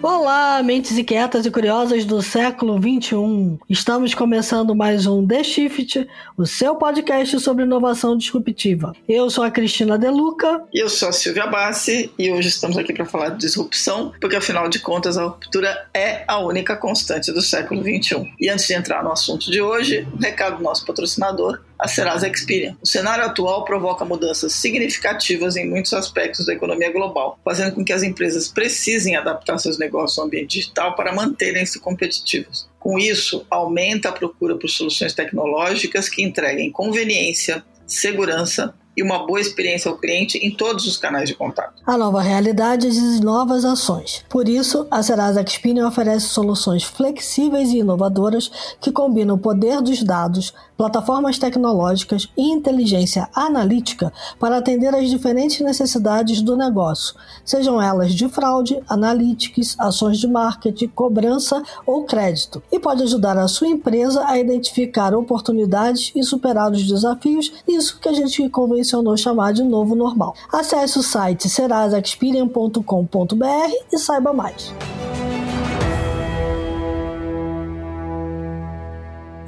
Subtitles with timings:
[0.00, 3.58] Olá, mentes inquietas e curiosas do século 21.
[3.68, 6.06] Estamos começando mais um The Shift,
[6.36, 8.92] o seu podcast sobre inovação disruptiva.
[9.08, 10.62] Eu sou a Cristina Deluca.
[10.72, 14.36] E eu sou a Silvia Bassi e hoje estamos aqui para falar de disrupção, porque
[14.36, 18.24] afinal de contas a ruptura é a única constante do século 21.
[18.38, 22.28] E antes de entrar no assunto de hoje, um recado do nosso patrocinador, a Serasa
[22.28, 22.76] Experian.
[22.82, 27.92] O cenário atual provoca mudanças significativas em muitos aspectos da economia global, fazendo com que
[27.92, 32.68] as empresas precisem adaptar seus negócios ao ambiente digital para manterem-se competitivos.
[32.80, 39.40] Com isso, aumenta a procura por soluções tecnológicas que entreguem conveniência, segurança e uma boa
[39.40, 41.80] experiência ao cliente em todos os canais de contato.
[41.86, 44.24] A nova realidade exige novas ações.
[44.28, 50.02] Por isso, a Serasa Experian oferece soluções flexíveis e inovadoras que combinam o poder dos
[50.02, 58.14] dados, plataformas tecnológicas e inteligência analítica para atender às diferentes necessidades do negócio, sejam elas
[58.14, 64.24] de fraude, analytics, ações de marketing, cobrança ou crédito, e pode ajudar a sua empresa
[64.26, 69.64] a identificar oportunidades e superar os desafios, isso que a gente convenceu mencionou chamar de
[69.64, 70.34] novo normal.
[70.52, 74.72] Acesse o site serasaexperian.com.br e saiba mais.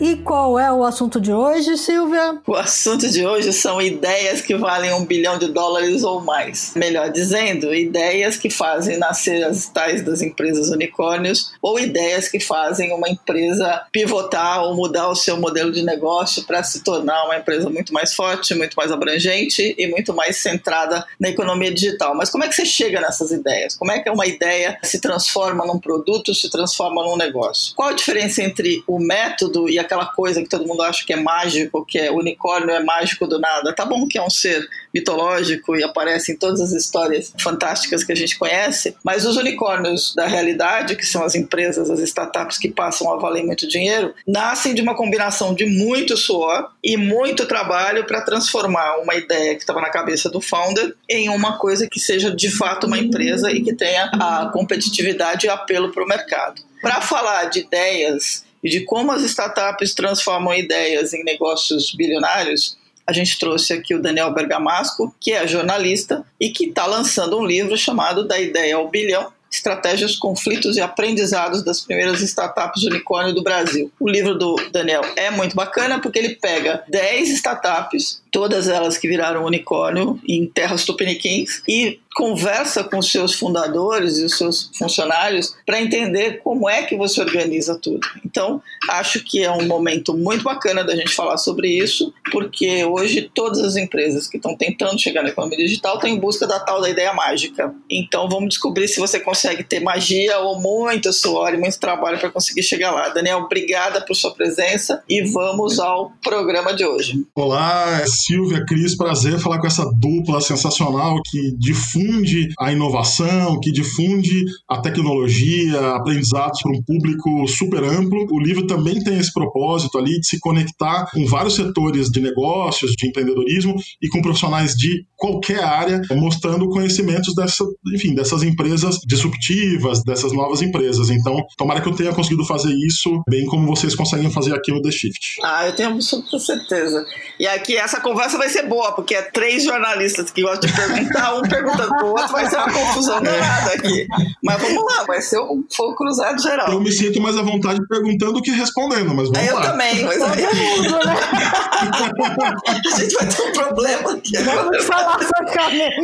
[0.00, 2.38] E qual é o assunto de hoje, Silvia?
[2.46, 6.72] O assunto de hoje são ideias que valem um bilhão de dólares ou mais.
[6.74, 12.94] Melhor dizendo, ideias que fazem nascer as tais das empresas unicórnios ou ideias que fazem
[12.94, 17.68] uma empresa pivotar ou mudar o seu modelo de negócio para se tornar uma empresa
[17.68, 22.14] muito mais forte, muito mais abrangente e muito mais centrada na economia digital.
[22.14, 23.76] Mas como é que você chega nessas ideias?
[23.76, 27.74] Como é que uma ideia se transforma num produto, se transforma num negócio?
[27.76, 31.12] Qual a diferença entre o método e a aquela coisa que todo mundo acha que
[31.12, 33.74] é mágico, que é unicórnio é mágico do nada.
[33.74, 34.64] Tá bom que é um ser
[34.94, 40.14] mitológico e aparece em todas as histórias fantásticas que a gente conhece, mas os unicórnios
[40.14, 44.74] da realidade, que são as empresas, as startups que passam a valer muito dinheiro, nascem
[44.74, 49.80] de uma combinação de muito suor e muito trabalho para transformar uma ideia que estava
[49.80, 53.74] na cabeça do founder em uma coisa que seja de fato uma empresa e que
[53.74, 56.62] tenha a competitividade e apelo para o mercado.
[56.80, 63.12] Para falar de ideias e de como as startups transformam ideias em negócios bilionários, a
[63.12, 67.76] gente trouxe aqui o Daniel Bergamasco, que é jornalista e que está lançando um livro
[67.76, 73.90] chamado Da Ideia ao Bilhão, Estratégias, Conflitos e Aprendizados das Primeiras Startups Unicórnio do Brasil.
[73.98, 79.08] O livro do Daniel é muito bacana porque ele pega 10 startups, todas elas que
[79.08, 85.80] viraram unicórnio em terras tupiniquins, e conversa com seus fundadores e os seus funcionários para
[85.80, 88.00] entender como é que você organiza tudo.
[88.24, 88.60] Então,
[88.90, 93.60] acho que é um momento muito bacana da gente falar sobre isso, porque hoje todas
[93.60, 96.90] as empresas que estão tentando chegar na economia digital estão em busca da tal da
[96.90, 97.72] ideia mágica.
[97.88, 102.30] Então, vamos descobrir se você consegue ter magia ou muito suor e muito trabalho para
[102.30, 103.08] conseguir chegar lá.
[103.10, 107.24] Daniel, obrigada por sua presença e vamos ao programa de hoje.
[107.34, 114.44] Olá, Silvia, Cris, prazer falar com essa dupla sensacional que difunde a inovação, que difunde
[114.68, 118.26] a tecnologia, aprendizados para um público super amplo.
[118.30, 122.92] O livro também tem esse propósito ali de se conectar com vários setores de negócios,
[122.92, 127.64] de empreendedorismo e com profissionais de qualquer área, mostrando conhecimentos dessa,
[127.94, 131.10] enfim, dessas empresas disruptivas, dessas novas empresas.
[131.10, 134.80] Então, tomara que eu tenha conseguido fazer isso bem como vocês conseguem fazer aqui no
[134.82, 135.40] The Shift.
[135.42, 137.04] Ah, eu tenho absoluta certeza.
[137.38, 141.34] E aqui essa conversa vai ser boa, porque é três jornalistas que gostam de perguntar,
[141.34, 144.06] um perguntando o outro vai ser uma confusão danada aqui.
[144.42, 146.72] Mas vamos lá, vai ser um fogo cruzado geral.
[146.72, 149.64] Eu me sinto mais à vontade perguntando do que respondendo, mas vamos eu lá.
[149.64, 150.42] Eu também, mas aí...
[150.42, 150.48] né?
[152.66, 154.36] a gente vai ter um problema aqui.
[154.38, 155.94] Vamos falar francamente.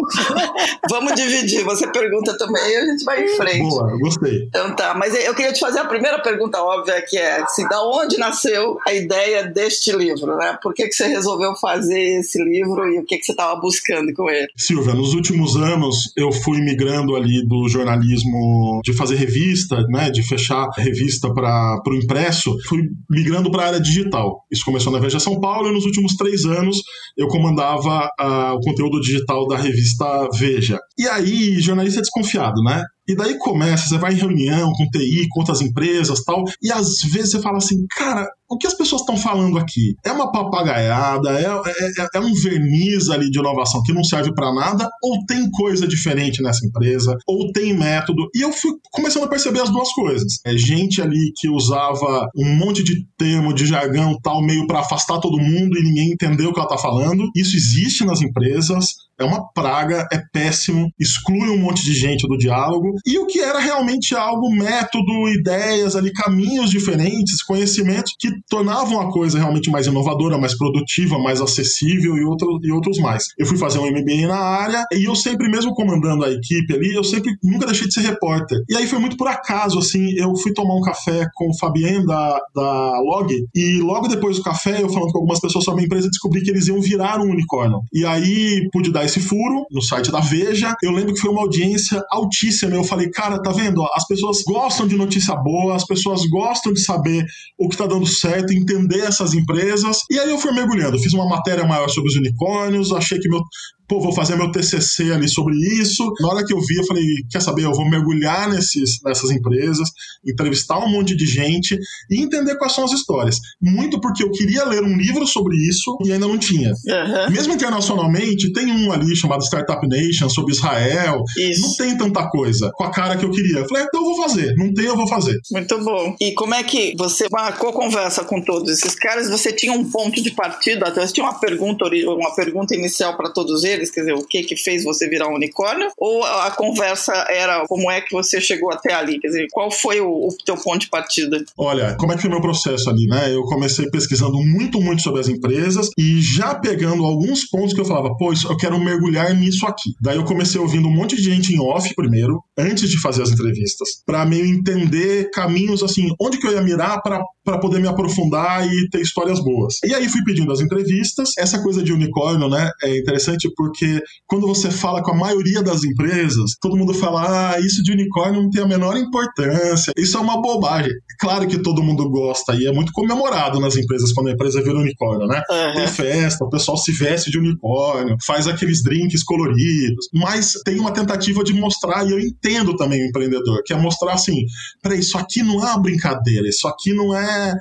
[0.88, 3.68] vamos dividir, você pergunta também e a gente vai em frente.
[3.68, 4.46] Boa, gostei.
[4.48, 7.82] Então tá, mas eu queria te fazer a primeira pergunta óbvia, que é assim, da
[7.82, 10.56] onde nasceu a ideia deste livro, né?
[10.62, 14.12] Por que, que você resolveu fazer esse livro e o que, que você estava buscando
[14.14, 14.48] com ele?
[14.56, 20.10] Silvia, nos últimos anos anos eu fui migrando ali do jornalismo de fazer revista, né,
[20.10, 24.44] de fechar revista para o impresso, fui migrando para a área digital.
[24.50, 26.78] Isso começou na Veja São Paulo e nos últimos três anos
[27.16, 30.78] eu comandava uh, o conteúdo digital da revista Veja.
[30.98, 32.82] E aí, jornalista é desconfiado, né?
[33.08, 37.00] E daí começa, você vai em reunião com TI, com outras empresas tal, e às
[37.02, 39.96] vezes você fala assim, cara, o que as pessoas estão falando aqui?
[40.04, 41.30] É uma papagaiada?
[41.30, 44.88] É, é, é, é um verniz ali de inovação que não serve para nada?
[45.02, 47.16] Ou tem coisa diferente nessa empresa?
[47.26, 48.28] Ou tem método?
[48.34, 50.38] E eu fui começando a perceber as duas coisas.
[50.44, 55.18] É gente ali que usava um monte de termo, de jargão tal, meio para afastar
[55.18, 57.28] todo mundo e ninguém entendeu o que ela tá falando.
[57.34, 58.86] Isso existe nas empresas,
[59.18, 63.40] é uma praga, é péssimo, exclui um monte de gente do diálogo e o que
[63.40, 69.86] era realmente algo método, ideias ali, caminhos diferentes, conhecimentos que tornavam a coisa realmente mais
[69.86, 73.24] inovadora, mais produtiva, mais acessível e, outro, e outros mais.
[73.38, 76.94] Eu fui fazer um MBA na área e eu sempre, mesmo comandando a equipe ali,
[76.94, 78.58] eu sempre nunca deixei de ser repórter.
[78.68, 82.04] E aí foi muito por acaso, assim, eu fui tomar um café com o Fabien
[82.04, 85.84] da, da Log e logo depois do café, eu falando com algumas pessoas sobre a
[85.84, 87.80] empresa, descobri que eles iam virar um unicórnio.
[87.92, 90.74] E aí pude dar esse furo no site da Veja.
[90.82, 92.74] Eu lembro que foi uma audiência altíssima.
[92.74, 93.82] Eu falei, cara, tá vendo?
[93.94, 97.24] As pessoas gostam de notícia boa, as pessoas gostam de saber
[97.58, 99.98] o que tá dando certo, entender essas empresas.
[100.10, 100.98] E aí eu fui mergulhando.
[100.98, 103.40] Fiz uma matéria maior sobre os unicórnios, achei que meu,
[103.88, 106.12] pô, vou fazer meu TCC ali sobre isso.
[106.20, 109.88] Na hora que eu vi, eu falei, quer saber, eu vou mergulhar nesses, nessas empresas,
[110.26, 111.78] entrevistar um monte de gente
[112.10, 113.38] e entender quais são as histórias.
[113.60, 116.70] Muito porque eu queria ler um livro sobre isso e ainda não tinha.
[116.70, 117.30] Uhum.
[117.30, 121.22] Mesmo internacionalmente, tem um ali chamado Startup Nation, sobre Israel.
[121.36, 121.62] Isso.
[121.62, 123.58] Não tem tanta coisa com a cara que eu queria.
[123.58, 124.54] Eu falei, então eu vou fazer.
[124.56, 125.38] Não tem, eu vou fazer.
[125.50, 126.14] Muito bom.
[126.20, 129.30] E como é que você marcou conversa com todos esses caras?
[129.30, 130.92] Você tinha um ponto de partida?
[130.92, 133.75] Você tinha uma pergunta, uma pergunta inicial para todos eles?
[133.76, 135.88] Deles, quer dizer, o que que fez você virar um unicórnio?
[135.98, 139.20] Ou a conversa era como é que você chegou até ali?
[139.20, 141.44] Quer dizer, qual foi o, o teu ponto de partida?
[141.56, 143.34] Olha, como é que foi meu processo ali, né?
[143.34, 147.84] Eu comecei pesquisando muito, muito sobre as empresas e já pegando alguns pontos que eu
[147.84, 149.94] falava, pô, eu quero mergulhar nisso aqui.
[150.00, 153.30] Daí eu comecei ouvindo um monte de gente em off primeiro, antes de fazer as
[153.30, 158.66] entrevistas, para meio entender caminhos assim, onde que eu ia mirar para poder me aprofundar
[158.66, 159.76] e ter histórias boas.
[159.84, 161.30] E aí fui pedindo as entrevistas.
[161.38, 165.62] Essa coisa de unicórnio, né, é interessante porque porque quando você fala com a maioria
[165.62, 170.16] das empresas, todo mundo fala: ah, isso de unicórnio não tem a menor importância, isso
[170.16, 170.92] é uma bobagem.
[171.18, 174.78] Claro que todo mundo gosta e é muito comemorado nas empresas quando a empresa vira
[174.78, 175.42] unicórnio, né?
[175.50, 175.74] Uhum.
[175.74, 180.92] Tem festa, o pessoal se veste de unicórnio, faz aqueles drinks coloridos, mas tem uma
[180.92, 184.36] tentativa de mostrar, e eu entendo também o empreendedor, que é mostrar assim:
[184.82, 187.54] peraí, isso aqui não é uma brincadeira, isso aqui não é.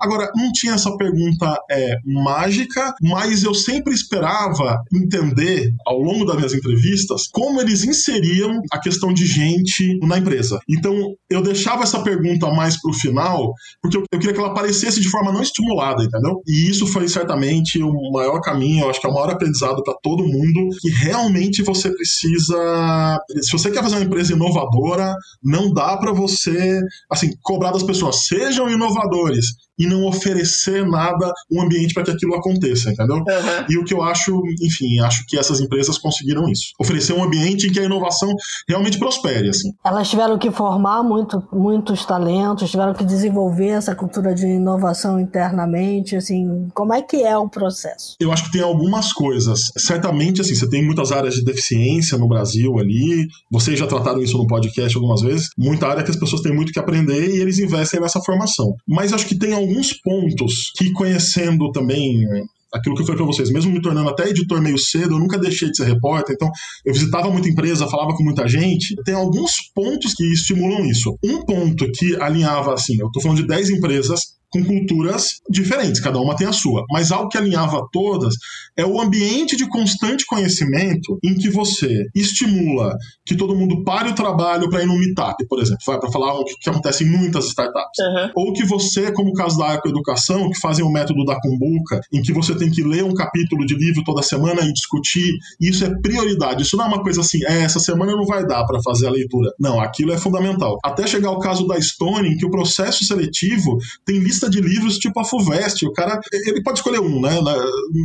[0.00, 5.51] Agora, não tinha essa pergunta é, mágica, mas eu sempre esperava entender
[5.86, 10.58] ao longo das minhas entrevistas como eles inseriam a questão de gente na empresa.
[10.68, 14.50] Então, eu deixava essa pergunta mais para o final, porque eu, eu, queria que ela
[14.50, 16.42] aparecesse de forma não estimulada, entendeu?
[16.46, 19.94] E isso foi certamente o maior caminho, eu acho que é o maior aprendizado para
[20.02, 23.18] todo mundo, que realmente você precisa.
[23.40, 28.26] Se você quer fazer uma empresa inovadora, não dá para você, assim, cobrar das pessoas,
[28.26, 29.46] sejam inovadores
[29.78, 33.16] e não oferecer nada, um ambiente para que aquilo aconteça, entendeu?
[33.16, 33.66] Uhum.
[33.68, 36.72] E o que eu acho, enfim, acho que essas empresas conseguiram isso.
[36.80, 38.32] Oferecer um ambiente em que a inovação
[38.68, 39.70] realmente prospere, assim.
[39.84, 46.16] Elas tiveram que formar muito, muitos talentos, tiveram que desenvolver essa cultura de inovação internamente,
[46.16, 48.16] assim, como é que é o processo?
[48.20, 49.60] Eu acho que tem algumas coisas.
[49.76, 54.38] Certamente, assim, você tem muitas áreas de deficiência no Brasil ali, vocês já trataram isso
[54.38, 57.58] no podcast algumas vezes, muita área que as pessoas têm muito que aprender e eles
[57.58, 58.74] investem nessa formação.
[58.86, 62.24] Mas acho que tem alguns pontos que conhecendo também
[62.72, 65.38] aquilo que eu falei para vocês, mesmo me tornando até editor meio cedo, eu nunca
[65.38, 66.50] deixei de ser repórter, então
[66.84, 68.94] eu visitava muita empresa, falava com muita gente.
[69.04, 71.16] Tem alguns pontos que estimulam isso.
[71.22, 76.20] Um ponto que alinhava assim, eu tô falando de 10 empresas com culturas diferentes, cada
[76.20, 76.84] uma tem a sua.
[76.90, 78.34] Mas algo que alinhava todas
[78.76, 84.14] é o ambiente de constante conhecimento em que você estimula que todo mundo pare o
[84.14, 87.98] trabalho para ir no meetup, por exemplo, para falar o que, acontece em muitas startups.
[87.98, 88.30] Uhum.
[88.36, 92.22] Ou que você, como o caso da Ecoeducação, que fazem o método da Cumbuca, em
[92.22, 96.00] que você tem que ler um capítulo de livro toda semana e discutir, isso é
[96.00, 96.62] prioridade.
[96.62, 99.10] Isso não é uma coisa assim, é, essa semana não vai dar para fazer a
[99.10, 99.50] leitura.
[99.58, 100.78] Não, aquilo é fundamental.
[100.84, 104.60] Até chegar ao caso da Stone, em que o processo seletivo tem lista lista de
[104.60, 105.86] livros tipo a FUVEST.
[105.86, 107.38] O cara, ele pode escolher um, né?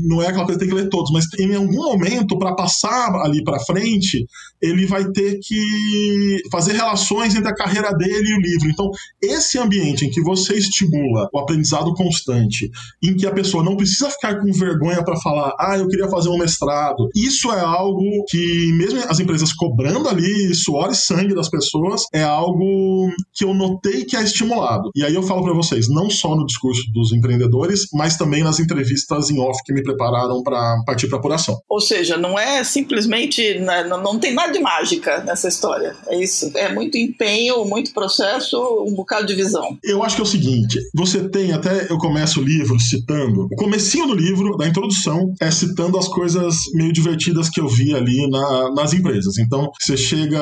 [0.08, 3.14] Não é aquela coisa que tem que ler todos, mas em algum momento, para passar
[3.24, 4.26] ali para frente,
[4.62, 8.70] ele vai ter que fazer relações entre a carreira dele e o livro.
[8.70, 8.90] Então,
[9.22, 12.70] esse ambiente em que você estimula o aprendizado constante,
[13.04, 16.30] em que a pessoa não precisa ficar com vergonha para falar, ah, eu queria fazer
[16.30, 21.50] um mestrado, isso é algo que, mesmo as empresas cobrando ali suor e sangue das
[21.50, 24.90] pessoas, é algo que eu notei que é estimulado.
[24.96, 28.60] E aí eu falo para vocês, não só no discurso dos empreendedores, mas também nas
[28.60, 31.58] entrevistas em off que me prepararam para partir para apuração.
[31.70, 35.96] Ou seja, não é simplesmente, né, não tem nada de mágica nessa história.
[36.08, 36.52] É isso.
[36.56, 38.58] É muito empenho, muito processo,
[38.88, 39.78] um bocado de visão.
[39.84, 43.56] Eu acho que é o seguinte: você tem, até eu começo o livro citando, o
[43.56, 48.30] comecinho do livro, da introdução, é citando as coisas meio divertidas que eu vi ali
[48.30, 49.38] na, nas empresas.
[49.38, 50.40] Então, você chega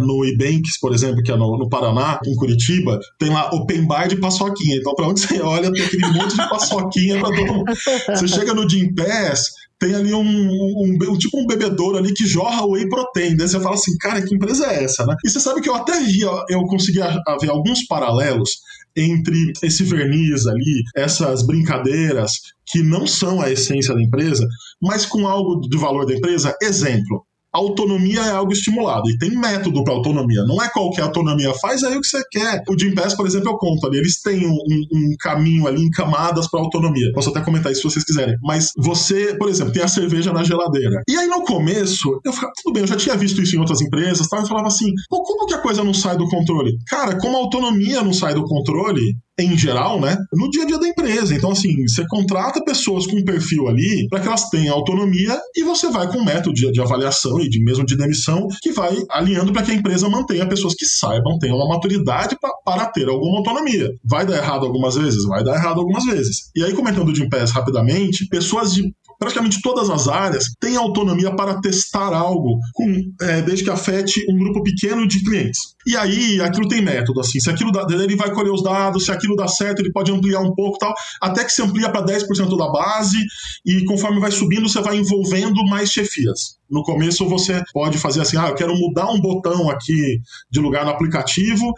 [0.00, 4.08] no Ebanks, por exemplo, que é no, no Paraná, em Curitiba, tem lá open bar
[4.08, 4.76] de paçoquinha.
[4.76, 7.64] Então, para onde você olha, tem aquele monte de paçoquinha para todo.
[8.08, 12.26] Você chega no Jim Pass, tem ali um, um, um, tipo um bebedouro ali que
[12.26, 13.36] jorra whey protein.
[13.36, 15.14] Daí você fala assim, cara, que empresa é essa, né?
[15.24, 17.00] E você sabe que eu até vi, eu consegui
[17.40, 18.60] ver alguns paralelos
[18.94, 22.32] entre esse verniz ali, essas brincadeiras
[22.66, 24.46] que não são a essência da empresa,
[24.80, 26.54] mas com algo de valor da empresa.
[26.62, 30.42] Exemplo, autonomia é algo estimulado e tem método para autonomia.
[30.44, 32.62] Não é qualquer autonomia, faz aí o que você quer.
[32.68, 35.90] O Jim Pass, por exemplo, eu conto ali, eles têm um, um caminho ali em
[35.90, 37.12] camadas para autonomia.
[37.14, 38.36] Posso até comentar isso se vocês quiserem.
[38.42, 41.02] Mas você, por exemplo, tem a cerveja na geladeira.
[41.08, 43.80] E aí no começo, eu ficava, tudo bem, eu já tinha visto isso em outras
[43.80, 46.76] empresas, tal, e falava assim, como que a coisa não sai do controle?
[46.88, 50.78] Cara, como a autonomia não sai do controle, em geral, né, no dia a dia
[50.78, 51.34] da empresa.
[51.34, 55.62] Então, assim, você contrata pessoas com um perfil ali para que elas tenham autonomia e
[55.62, 58.94] você vai com um método de, de avaliação e de mesmo de demissão que vai
[59.10, 63.08] alinhando para que a empresa mantenha pessoas que saibam, tenham uma maturidade pra, para ter
[63.08, 63.88] alguma autonomia.
[64.04, 65.24] Vai dar errado algumas vezes?
[65.24, 66.50] Vai dar errado algumas vezes.
[66.56, 71.30] E aí, comentando o Jim Pass rapidamente, pessoas de praticamente todas as áreas têm autonomia
[71.36, 75.60] para testar algo, com, é, desde que afete um grupo pequeno de clientes.
[75.86, 79.12] E aí, aquilo tem método, assim, se aquilo dá, ele vai colher os dados, se
[79.12, 82.56] aquilo dá certo, ele pode ampliar um pouco tal, até que se amplia para 10%
[82.56, 83.18] da base,
[83.64, 86.56] e conforme vai subindo, você vai envolvendo mais chefias.
[86.68, 90.18] No começo você pode fazer assim, ah, eu quero mudar um botão aqui
[90.50, 91.72] de lugar no aplicativo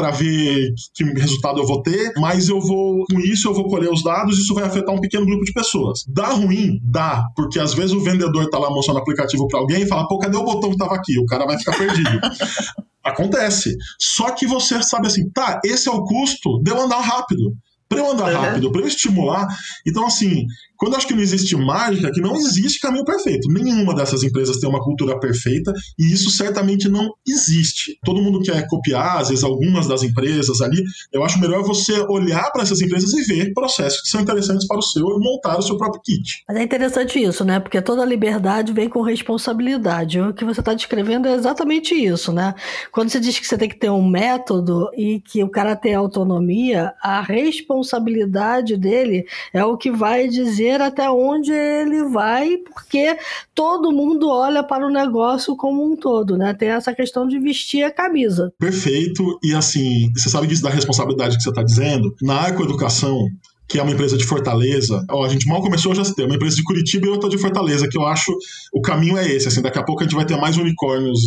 [0.00, 3.92] para ver que resultado eu vou ter, mas eu vou, com isso eu vou colher
[3.92, 6.00] os dados, isso vai afetar um pequeno grupo de pessoas.
[6.08, 6.80] Dá ruim?
[6.82, 10.08] Dá, porque às vezes o vendedor tá lá mostrando o aplicativo para alguém e fala,
[10.08, 11.18] pô, cadê o botão que tava aqui?
[11.18, 12.18] O cara vai ficar perdido.
[13.04, 13.76] Acontece.
[13.98, 17.52] Só que você sabe assim, tá, esse é o custo de eu andar rápido.
[17.86, 18.40] Para eu andar uhum.
[18.40, 19.48] rápido, para eu estimular.
[19.86, 20.46] Então, assim,
[20.80, 23.52] quando eu acho que não existe mágica, que não existe caminho perfeito.
[23.52, 27.98] Nenhuma dessas empresas tem uma cultura perfeita e isso certamente não existe.
[28.02, 30.82] Todo mundo quer copiar, às vezes, algumas das empresas ali.
[31.12, 34.78] Eu acho melhor você olhar para essas empresas e ver processos que são interessantes para
[34.78, 36.44] o seu e montar o seu próprio kit.
[36.48, 37.60] Mas é interessante isso, né?
[37.60, 40.18] Porque toda liberdade vem com responsabilidade.
[40.18, 42.54] O que você está descrevendo é exatamente isso, né?
[42.90, 45.94] Quando você diz que você tem que ter um método e que o cara tem
[45.94, 53.16] autonomia, a responsabilidade dele é o que vai dizer até onde ele vai, porque
[53.54, 56.54] todo mundo olha para o negócio como um todo, né?
[56.54, 58.52] Tem essa questão de vestir a camisa.
[58.58, 59.38] Perfeito.
[59.42, 62.14] E assim, você sabe disso da responsabilidade que você está dizendo?
[62.22, 63.28] Na Ecoeducação,
[63.70, 65.04] que é uma empresa de Fortaleza.
[65.08, 67.88] Ó, a gente mal começou, já tem uma empresa de Curitiba e outra de Fortaleza,
[67.88, 68.36] que eu acho
[68.74, 69.46] o caminho é esse.
[69.46, 71.20] Assim, daqui a pouco a gente vai ter mais unicórnios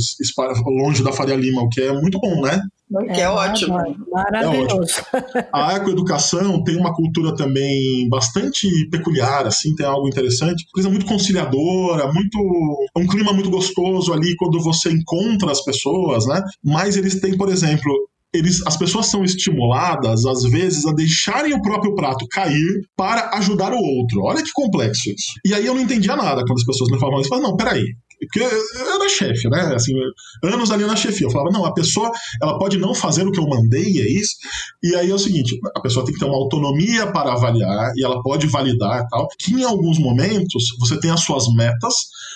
[0.66, 2.62] longe da Faria Lima, o que é muito bom, né?
[3.14, 3.78] Que é, é ótimo.
[4.12, 5.02] Maravilhoso.
[5.14, 5.48] É ótimo.
[5.54, 10.66] A ecoeducação tem uma cultura também bastante peculiar, assim, tem algo interessante.
[10.74, 12.38] Coisa muito conciliadora, muito.
[12.96, 16.44] um clima muito gostoso ali quando você encontra as pessoas, né?
[16.62, 17.92] Mas eles têm, por exemplo,
[18.34, 23.72] eles, as pessoas são estimuladas, às vezes, a deixarem o próprio prato cair para ajudar
[23.72, 24.22] o outro.
[24.24, 25.34] Olha que complexo isso.
[25.46, 27.28] E aí eu não entendia nada quando as pessoas me falavam isso.
[27.28, 27.84] Eu falava, não, peraí,
[28.28, 29.74] porque eu era chefe, né?
[29.76, 29.94] Assim,
[30.44, 31.28] anos ali na chefia.
[31.28, 32.12] Eu falava, não, a pessoa
[32.42, 34.36] ela pode não fazer o que eu mandei, é isso.
[34.82, 38.04] E aí é o seguinte: a pessoa tem que ter uma autonomia para avaliar e
[38.04, 39.28] ela pode validar tal.
[39.40, 41.96] Que em alguns momentos você tem as suas metas,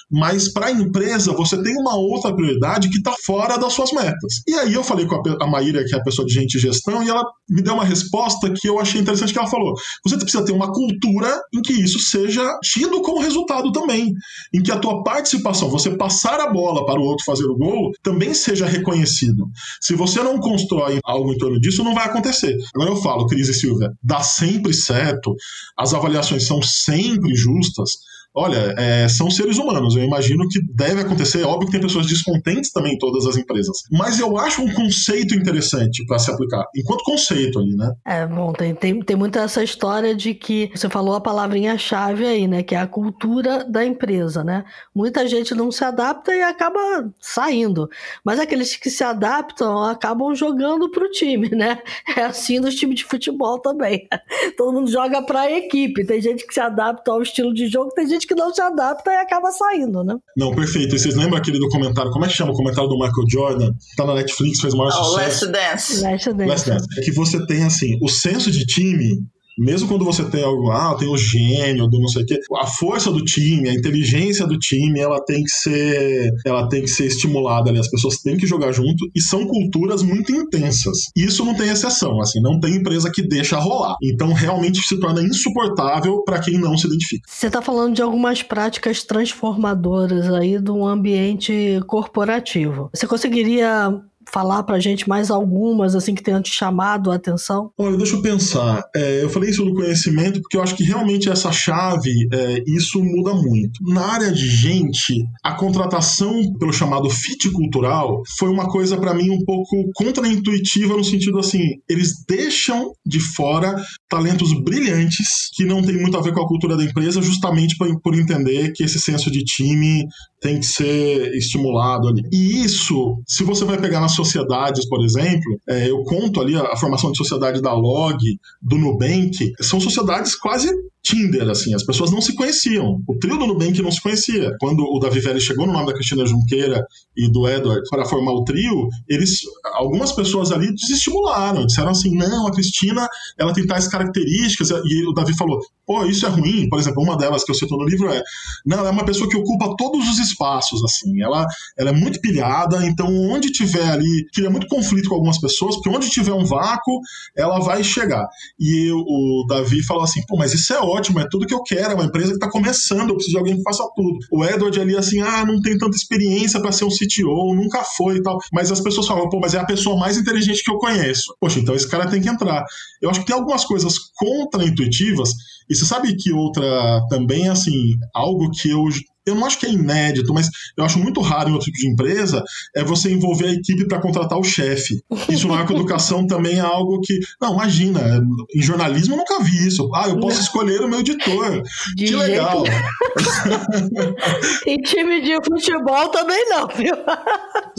[0.10, 4.42] mas para a empresa você tem uma outra prioridade que está fora das suas metas.
[4.48, 7.04] E aí eu falei com a, Maíra, que é a pessoa de gente e gestão,
[7.04, 9.74] e ela me deu uma resposta que eu achei interessante que ela falou.
[10.06, 14.14] Você precisa ter uma cultura em que isso seja tido como resultado também,
[14.54, 17.92] em que a tua participação, você passar a bola para o outro fazer o gol,
[18.02, 19.48] também seja reconhecido.
[19.82, 22.56] Se você não constrói algo em torno disso, não vai acontecer.
[22.76, 25.36] Agora eu falo, Cris e Silvia, dá sempre certo,
[25.78, 27.92] as avaliações são sempre justas,
[28.38, 29.96] olha, é, são seres humanos.
[29.96, 31.42] Eu imagino que deve acontecer.
[31.42, 33.76] É óbvio que tem pessoas descontentes também em todas as empresas.
[33.92, 37.92] Mas eu acho um conceito interessante para se aplicar, enquanto conceito ali, né?
[38.06, 42.48] É, bom, tem, tem, tem muita essa história de que você falou a palavrinha-chave aí,
[42.48, 42.62] né?
[42.62, 44.64] Que é a cultura da empresa, né?
[44.94, 46.80] Muita gente não se adapta e acaba
[47.20, 47.90] saindo.
[48.24, 51.80] Mas aqueles que se adaptam acabam jogando pro time, né?
[52.18, 54.08] É assim nos times de futebol também.
[54.58, 56.06] Todo mundo joga pra equipe.
[56.06, 59.12] Tem gente que se adapta ao estilo de jogo, tem gente que não se adapta
[59.12, 60.16] e acaba saindo, né?
[60.36, 60.96] Não, perfeito.
[60.96, 63.72] E vocês lembram aquele documentário, como é que chama o comentário do Michael Jordan?
[63.96, 65.46] Tá na Netflix, fez maior oh, sucesso.
[65.46, 66.02] Last Dance.
[66.02, 66.50] Last Dance.
[66.50, 67.00] Last Dance.
[67.00, 69.26] É que você tem, assim, o senso de time
[69.58, 72.66] mesmo quando você tem algo, ah, tem o gênio do não sei o quê, a
[72.66, 77.06] força do time, a inteligência do time, ela tem que ser, ela tem que ser
[77.06, 77.80] estimulada, né?
[77.80, 80.98] As pessoas têm que jogar junto e são culturas muito intensas.
[81.16, 83.96] Isso não tem exceção, assim, não tem empresa que deixa rolar.
[84.04, 87.24] Então realmente se torna insuportável para quem não se identifica.
[87.28, 92.90] Você está falando de algumas práticas transformadoras aí do ambiente corporativo.
[92.94, 97.72] Você conseguiria falar pra gente mais algumas, assim, que tenham te chamado a atenção?
[97.78, 98.84] Olha, deixa eu pensar.
[98.96, 103.04] É, eu falei isso do conhecimento porque eu acho que realmente essa chave, é, isso
[103.04, 103.84] muda muito.
[103.84, 109.30] Na área de gente, a contratação pelo chamado fit cultural foi uma coisa para mim
[109.30, 113.76] um pouco contraintuitiva no sentido assim, eles deixam de fora
[114.10, 118.02] talentos brilhantes que não tem muito a ver com a cultura da empresa, justamente por,
[118.02, 120.06] por entender que esse senso de time
[120.40, 122.22] tem que ser estimulado ali.
[122.32, 126.64] E isso, se você vai pegar nas sociedades, por exemplo, é, eu conto ali a,
[126.64, 128.18] a, formação de sociedade da Log,
[128.62, 130.70] do Nubank, são sociedades quase
[131.04, 133.02] Tinder, assim, as pessoas não se conheciam.
[133.08, 134.54] O trio do Nubank não se conhecia.
[134.60, 136.86] Quando o Davi Velli chegou no nome da Cristina Junqueira
[137.16, 139.40] e do Edward para formar o trio, eles,
[139.74, 145.14] algumas pessoas ali desestimularam, disseram assim, não, a Cristina, ela tem tais características, e o
[145.14, 146.68] Davi falou, pô, isso é ruim.
[146.68, 148.22] Por exemplo, uma delas que eu cito no livro é,
[148.66, 151.46] não, ela é uma pessoa que ocupa todos os espaços, assim, ela,
[151.78, 155.90] ela é muito pilhada, então onde tiver ali, cria muito conflito com algumas pessoas, porque
[155.90, 157.00] onde tiver um vácuo,
[157.36, 158.28] ela vai chegar.
[158.60, 161.92] E o Davi falou assim, pô, mas isso é ótimo, é tudo que eu quero,
[161.92, 164.18] é uma empresa que está começando, eu preciso de alguém que faça tudo.
[164.32, 168.18] O Edward ali, assim, ah, não tem tanta experiência para ser um CTO, nunca foi
[168.18, 168.38] e tal.
[168.52, 171.36] Mas as pessoas falam, pô, mas é a pessoa mais inteligente que eu conheço.
[171.40, 172.64] Poxa, então esse cara tem que entrar.
[173.02, 175.30] Eu acho que tem algumas coisas contra-intuitivas,
[175.70, 178.88] e você sabe que outra também, assim, algo que eu
[179.28, 181.90] eu não acho que é inédito, mas eu acho muito raro em outro tipo de
[181.90, 182.42] empresa,
[182.74, 185.04] é você envolver a equipe para contratar o chefe.
[185.28, 187.20] Isso na educação também é algo que.
[187.42, 188.22] Não, imagina,
[188.56, 189.90] em jornalismo eu nunca vi isso.
[189.94, 191.62] Ah, eu posso escolher o meu editor.
[191.96, 192.64] De que legal.
[194.66, 196.96] em time de futebol também não, viu?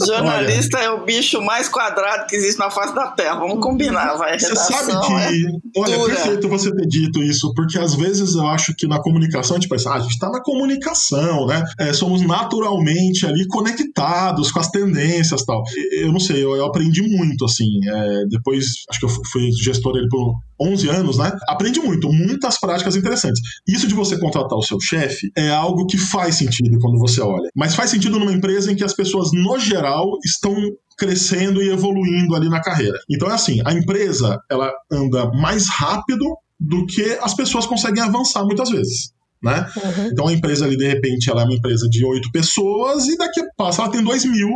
[0.05, 3.39] Jornalista olha, é o bicho mais quadrado que existe na face da Terra.
[3.39, 4.37] Vamos combinar, vai.
[4.37, 5.13] Você sabe que.
[5.13, 9.01] É olha, é perfeito você ter dito isso, porque às vezes eu acho que na
[9.01, 11.09] comunicação a gente pensa, ah, a gente está na comunicação
[11.45, 11.63] né?
[11.79, 15.63] É, somos naturalmente ali conectados com as tendências tal.
[15.91, 17.79] Eu não sei, eu, eu aprendi muito, assim.
[17.87, 21.31] É, depois, acho que eu fui gestor dele por 11 anos, né?
[21.47, 23.41] Aprendi muito, muitas práticas interessantes.
[23.67, 27.49] Isso de você contratar o seu chefe é algo que faz sentido quando você olha.
[27.55, 30.53] Mas faz sentido numa empresa em que as pessoas, no geral, estão
[30.97, 32.97] crescendo e evoluindo ali na carreira.
[33.09, 36.25] Então é assim, a empresa ela anda mais rápido
[36.59, 39.65] do que as pessoas conseguem avançar muitas vezes né?
[39.77, 40.07] Uhum.
[40.11, 43.39] Então a empresa ali, de repente, ela é uma empresa de oito pessoas e daqui
[43.39, 44.49] a passa ela tem dois mil.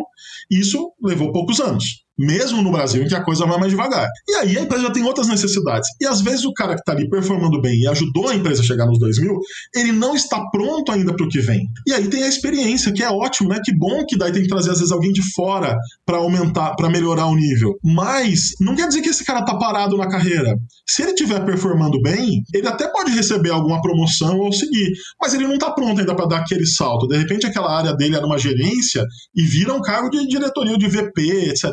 [0.52, 4.08] Isso levou poucos anos mesmo no Brasil, em que a coisa vai mais devagar.
[4.28, 5.90] E aí a empresa já tem outras necessidades.
[6.00, 8.66] E às vezes o cara que está ali performando bem e ajudou a empresa a
[8.66, 9.40] chegar nos 2 mil,
[9.76, 11.68] ele não está pronto ainda para o que vem.
[11.88, 13.60] E aí tem a experiência, que é ótimo, né?
[13.64, 16.90] Que bom que daí tem que trazer às vezes alguém de fora para aumentar, para
[16.90, 17.76] melhorar o nível.
[17.84, 20.56] Mas não quer dizer que esse cara tá parado na carreira.
[20.88, 25.48] Se ele estiver performando bem, ele até pode receber alguma promoção ou seguir, mas ele
[25.48, 27.08] não está pronto ainda para dar aquele salto.
[27.08, 29.04] De repente aquela área dele era uma gerência
[29.36, 31.72] e vira um cargo de diretoria de VP, etc.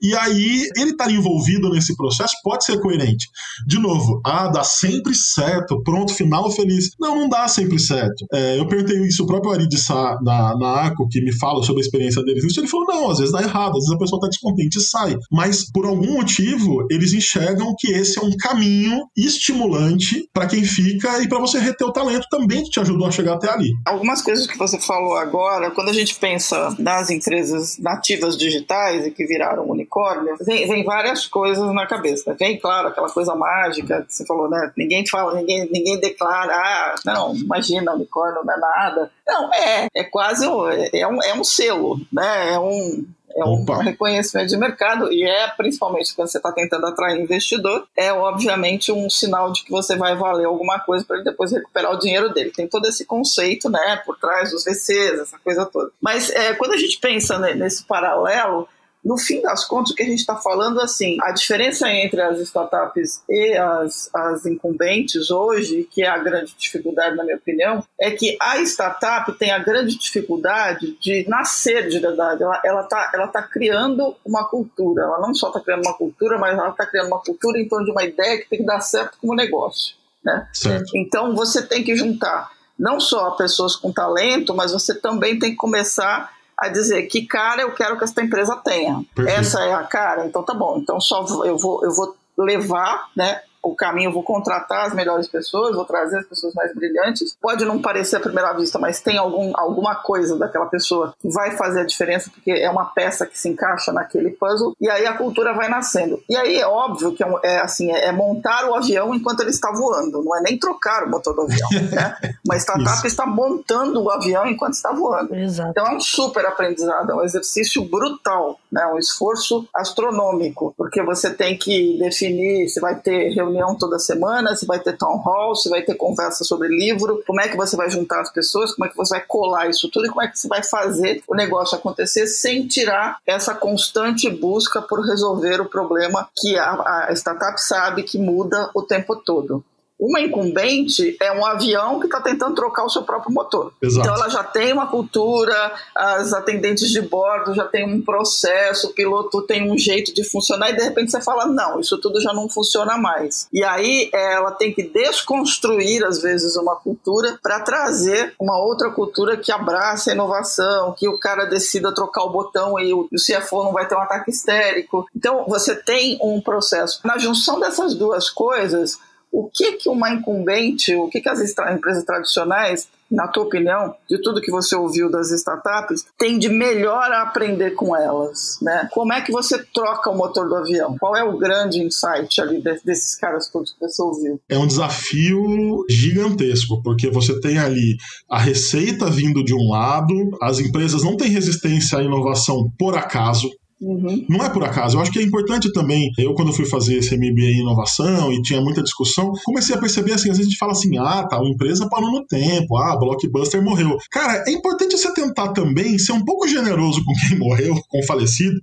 [0.00, 3.28] E aí, ele estar tá envolvido nesse processo pode ser coerente.
[3.66, 6.90] De novo, ah, dá sempre certo, pronto, final feliz.
[6.98, 8.26] Não, não dá sempre certo.
[8.32, 11.62] É, eu perguntei isso, o próprio Ari de Sá, na, na ACO, que me fala
[11.62, 13.98] sobre a experiência dele nisso, ele falou, não, às vezes dá errado, às vezes a
[13.98, 15.16] pessoa está descontente e sai.
[15.30, 21.22] Mas, por algum motivo, eles enxergam que esse é um caminho estimulante para quem fica
[21.22, 23.72] e para você reter o talento também que te ajudou a chegar até ali.
[23.86, 29.10] Algumas coisas que você falou agora, quando a gente pensa nas empresas nativas digitais e
[29.10, 32.34] que viraram unicórnio, vem, vem, várias coisas na cabeça.
[32.38, 34.72] Vem, claro, aquela coisa mágica que você falou, né?
[34.76, 39.10] Ninguém fala, ninguém, ninguém declara, ah, não, imagina, unicórnio não é nada.
[39.26, 42.54] Não, é, é quase um, é, um, é um selo, né?
[42.54, 43.04] É um,
[43.38, 43.82] é um Opa.
[43.82, 49.08] reconhecimento de mercado e é principalmente quando você está tentando atrair investidor, é obviamente um
[49.08, 52.50] sinal de que você vai valer alguma coisa para ele depois recuperar o dinheiro dele.
[52.50, 55.90] Tem todo esse conceito, né, por trás dos VCs, essa coisa toda.
[56.00, 58.68] Mas é, quando a gente pensa nesse paralelo,
[59.04, 62.40] no fim das contas, o que a gente está falando assim, a diferença entre as
[62.40, 68.10] startups e as, as incumbentes hoje, que é a grande dificuldade, na minha opinião, é
[68.10, 72.42] que a startup tem a grande dificuldade de nascer de verdade.
[72.42, 75.04] Ela está ela tá, ela tá criando uma cultura.
[75.04, 77.86] Ela não só está criando uma cultura, mas ela está criando uma cultura em torno
[77.86, 79.96] de uma ideia que tem que dar certo como negócio.
[80.24, 80.48] Né?
[80.52, 80.96] Certo.
[80.96, 85.56] Então você tem que juntar não só pessoas com talento, mas você também tem que
[85.56, 89.02] começar a dizer que cara eu quero que esta empresa tenha.
[89.14, 89.40] Perfeito.
[89.40, 90.78] Essa é a cara, então tá bom.
[90.78, 93.40] Então só eu vou eu vou levar, né,
[93.70, 97.36] o caminho, vou contratar as melhores pessoas, vou trazer as pessoas mais brilhantes.
[97.40, 101.52] Pode não parecer à primeira vista, mas tem algum, alguma coisa daquela pessoa que vai
[101.52, 105.16] fazer a diferença, porque é uma peça que se encaixa naquele puzzle, e aí a
[105.16, 106.22] cultura vai nascendo.
[106.28, 109.50] E aí é óbvio que é, é assim, é, é montar o avião enquanto ele
[109.50, 111.68] está voando, não é nem trocar o motor do avião.
[111.88, 112.16] Né?
[112.44, 115.34] Uma startup está montando o avião enquanto está voando.
[115.34, 115.70] Exato.
[115.70, 118.84] Então é um super aprendizado, é um exercício brutal, né?
[118.86, 124.64] um esforço astronômico, porque você tem que definir se vai ter reunião toda semana, se
[124.64, 127.90] vai ter town hall, se vai ter conversa sobre livro, como é que você vai
[127.90, 130.38] juntar as pessoas, como é que você vai colar isso tudo e como é que
[130.38, 136.28] você vai fazer o negócio acontecer sem tirar essa constante busca por resolver o problema
[136.36, 139.64] que a, a startup sabe que muda o tempo todo.
[139.98, 143.72] Uma incumbente é um avião que está tentando trocar o seu próprio motor.
[143.82, 144.00] Exato.
[144.00, 148.92] Então ela já tem uma cultura, as atendentes de bordo já tem um processo, o
[148.92, 152.32] piloto tem um jeito de funcionar e de repente você fala não, isso tudo já
[152.32, 153.48] não funciona mais.
[153.52, 159.36] E aí ela tem que desconstruir às vezes uma cultura para trazer uma outra cultura
[159.36, 163.72] que abraça a inovação, que o cara decida trocar o botão e o CFO não
[163.72, 165.06] vai ter um ataque histérico.
[165.16, 167.00] Então você tem um processo.
[167.04, 168.98] Na junção dessas duas coisas,
[169.32, 174.20] o que que uma incumbente, o que que as empresas tradicionais, na tua opinião, de
[174.20, 178.88] tudo que você ouviu das startups, tem de melhor a aprender com elas, né?
[178.92, 180.96] Como é que você troca o motor do avião?
[180.98, 184.40] Qual é o grande insight ali desses caras todos que você ouviu?
[184.48, 187.96] É um desafio gigantesco, porque você tem ali
[188.30, 193.48] a receita vindo de um lado, as empresas não têm resistência à inovação por acaso,
[193.80, 194.26] Uhum.
[194.28, 194.96] Não é por acaso.
[194.96, 196.10] Eu acho que é importante também.
[196.18, 200.12] Eu, quando fui fazer esse MBA em inovação e tinha muita discussão, comecei a perceber
[200.12, 202.96] assim: às vezes a gente fala assim, ah, tá, uma empresa parou no tempo, ah,
[202.98, 203.96] Blockbuster morreu.
[204.10, 208.06] Cara, é importante você tentar também ser um pouco generoso com quem morreu, com o
[208.06, 208.60] falecido,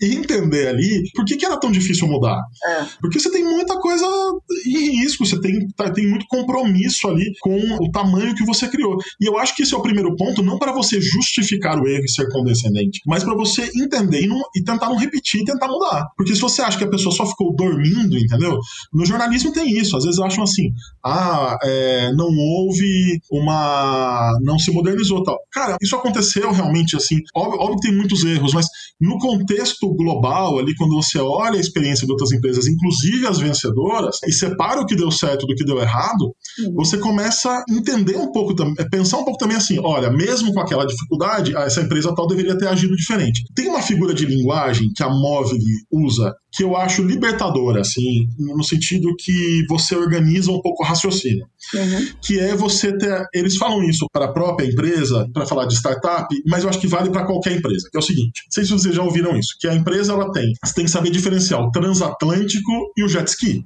[0.00, 2.40] e entender ali por que, que era tão difícil mudar.
[2.66, 2.86] É.
[3.00, 4.06] Porque você tem muita coisa
[4.66, 8.96] em risco, você tem, tá, tem muito compromisso ali com o tamanho que você criou.
[9.20, 12.04] E eu acho que esse é o primeiro ponto, não para você justificar o erro
[12.04, 15.68] e ser condescendente, mas para você entender e não e tentar não repetir e tentar
[15.68, 16.06] mudar.
[16.16, 18.58] Porque se você acha que a pessoa só ficou dormindo, entendeu?
[18.92, 19.96] No jornalismo tem isso.
[19.96, 20.70] Às vezes acham assim,
[21.04, 24.38] ah, é, não houve uma.
[24.42, 25.38] não se modernizou tal.
[25.52, 27.16] Cara, isso aconteceu realmente assim.
[27.34, 28.66] Óbvio, óbvio que tem muitos erros, mas
[29.00, 34.18] no contexto global, ali, quando você olha a experiência de outras empresas, inclusive as vencedoras,
[34.26, 36.74] e separa o que deu certo do que deu errado, Uhum.
[36.74, 40.60] você começa a entender um pouco, é, pensar um pouco também assim: olha, mesmo com
[40.60, 43.44] aquela dificuldade, ah, essa empresa tal deveria ter agido diferente.
[43.54, 45.58] Tem uma figura de linguagem que a Móvel
[45.90, 51.46] usa que eu acho libertadora, assim, no sentido que você organiza um pouco o raciocínio
[51.74, 52.06] Uhum.
[52.22, 53.24] que é você ter.
[53.34, 56.86] Eles falam isso para a própria empresa, para falar de startup, mas eu acho que
[56.86, 59.56] vale para qualquer empresa, que é o seguinte: não sei se vocês já ouviram isso,
[59.60, 63.28] que a empresa ela tem, você tem que saber diferenciar o transatlântico e o jet
[63.28, 63.64] ski.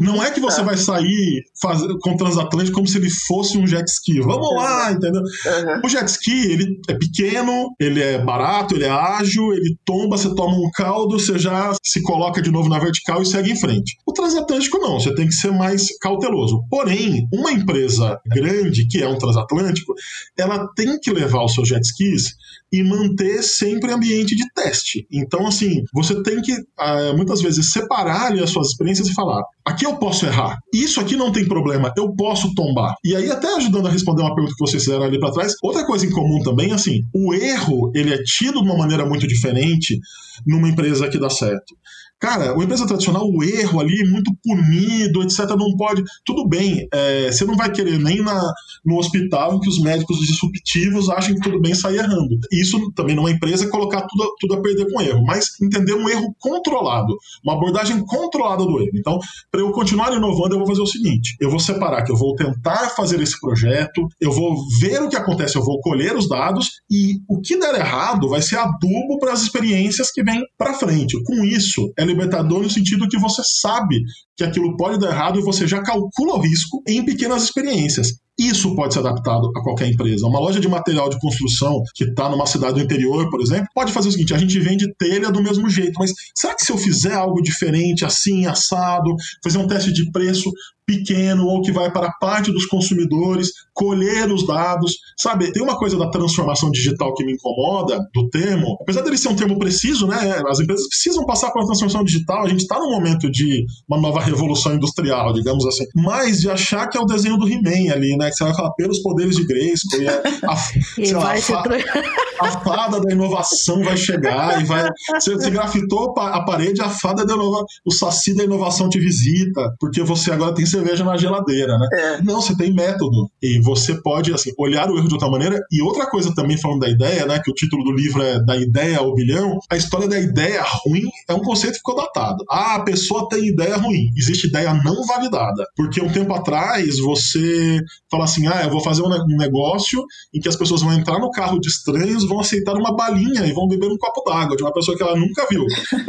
[0.00, 3.66] Não é que você vai sair faz- com o transatlântico como se ele fosse um
[3.66, 4.20] jet ski.
[4.20, 5.20] Vamos lá, entendeu?
[5.20, 5.80] Uhum.
[5.84, 10.34] O jet ski, ele é pequeno, ele é barato, ele é ágil, ele tomba, você
[10.34, 13.96] toma um caldo, você já se coloca de novo na vertical e segue em frente.
[14.06, 16.62] O transatlântico não, você tem que ser mais cauteloso.
[16.70, 19.94] Porém, uma empresa grande, que é um transatlântico,
[20.38, 22.34] ela tem que levar os seus jet skis
[22.72, 25.06] e manter sempre ambiente de teste.
[25.10, 29.42] Então, assim, você tem que ah, muitas vezes separar ali as suas experiências e falar:
[29.64, 32.94] aqui eu posso errar, isso aqui não tem problema, eu posso tombar.
[33.04, 35.86] E aí, até ajudando a responder uma pergunta que vocês fizeram ali para trás, outra
[35.86, 39.98] coisa em comum também, assim, o erro ele é tido de uma maneira muito diferente
[40.46, 41.74] numa empresa que dá certo.
[42.18, 46.02] Cara, uma empresa tradicional, o erro ali, muito punido, etc., não pode.
[46.24, 48.40] Tudo bem, é, você não vai querer nem na,
[48.84, 52.38] no hospital que os médicos disruptivos achem que tudo bem sair errando.
[52.50, 56.08] Isso também numa empresa é colocar tudo, tudo a perder com erro, mas entender um
[56.08, 58.92] erro controlado, uma abordagem controlada do erro.
[58.94, 59.18] Então,
[59.50, 62.34] para eu continuar inovando, eu vou fazer o seguinte: eu vou separar que eu vou
[62.34, 66.80] tentar fazer esse projeto, eu vou ver o que acontece, eu vou colher os dados
[66.90, 71.22] e o que der errado vai ser adubo para as experiências que vêm para frente.
[71.24, 74.02] Com isso, é libertador no sentido que você sabe
[74.36, 78.08] que aquilo pode dar errado e você já calcula o risco em pequenas experiências.
[78.38, 80.26] Isso pode ser adaptado a qualquer empresa.
[80.26, 83.92] Uma loja de material de construção que está numa cidade do interior, por exemplo, pode
[83.92, 86.76] fazer o seguinte: a gente vende telha do mesmo jeito, mas será que se eu
[86.76, 90.52] fizer algo diferente, assim, assado, fazer um teste de preço
[90.86, 95.52] pequeno ou que vai para parte dos consumidores, colher os dados, sabe?
[95.52, 99.36] Tem uma coisa da transformação digital que me incomoda do termo, apesar dele ser um
[99.36, 100.42] termo preciso, né?
[100.48, 102.44] As empresas precisam passar pela transformação digital.
[102.44, 106.88] A gente está num momento de uma nova revolução industrial, digamos assim, mas de achar
[106.88, 108.30] que é o desenho do He-Man ali, né?
[108.30, 110.56] Que você vai falar pelos poderes de Grayskull e a, a,
[110.98, 111.52] E lá, vai a se
[112.40, 114.88] a fada da inovação vai chegar e vai.
[115.14, 117.66] Você, você grafitou a parede, a fada da inovação.
[117.84, 121.88] O saci da inovação te visita, porque você agora tem cerveja na geladeira, né?
[121.92, 122.22] É.
[122.22, 123.30] Não, você tem método.
[123.42, 125.60] E você pode, assim, olhar o erro de outra maneira.
[125.70, 127.40] E outra coisa também, falando da ideia, né?
[127.42, 129.58] Que o título do livro é Da Ideia ao Bilhão.
[129.70, 132.44] A história da ideia ruim é um conceito que ficou datado.
[132.50, 134.10] Ah, a pessoa tem ideia ruim.
[134.16, 135.66] Existe ideia não validada.
[135.76, 140.48] Porque um tempo atrás você fala assim: ah, eu vou fazer um negócio em que
[140.48, 143.90] as pessoas vão entrar no carro de estranhos, vão aceitar uma balinha e vão beber
[143.90, 145.64] um copo d'água de uma pessoa que ela nunca viu.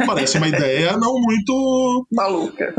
[0.06, 2.06] Parece uma ideia não muito.
[2.12, 2.74] Maluca.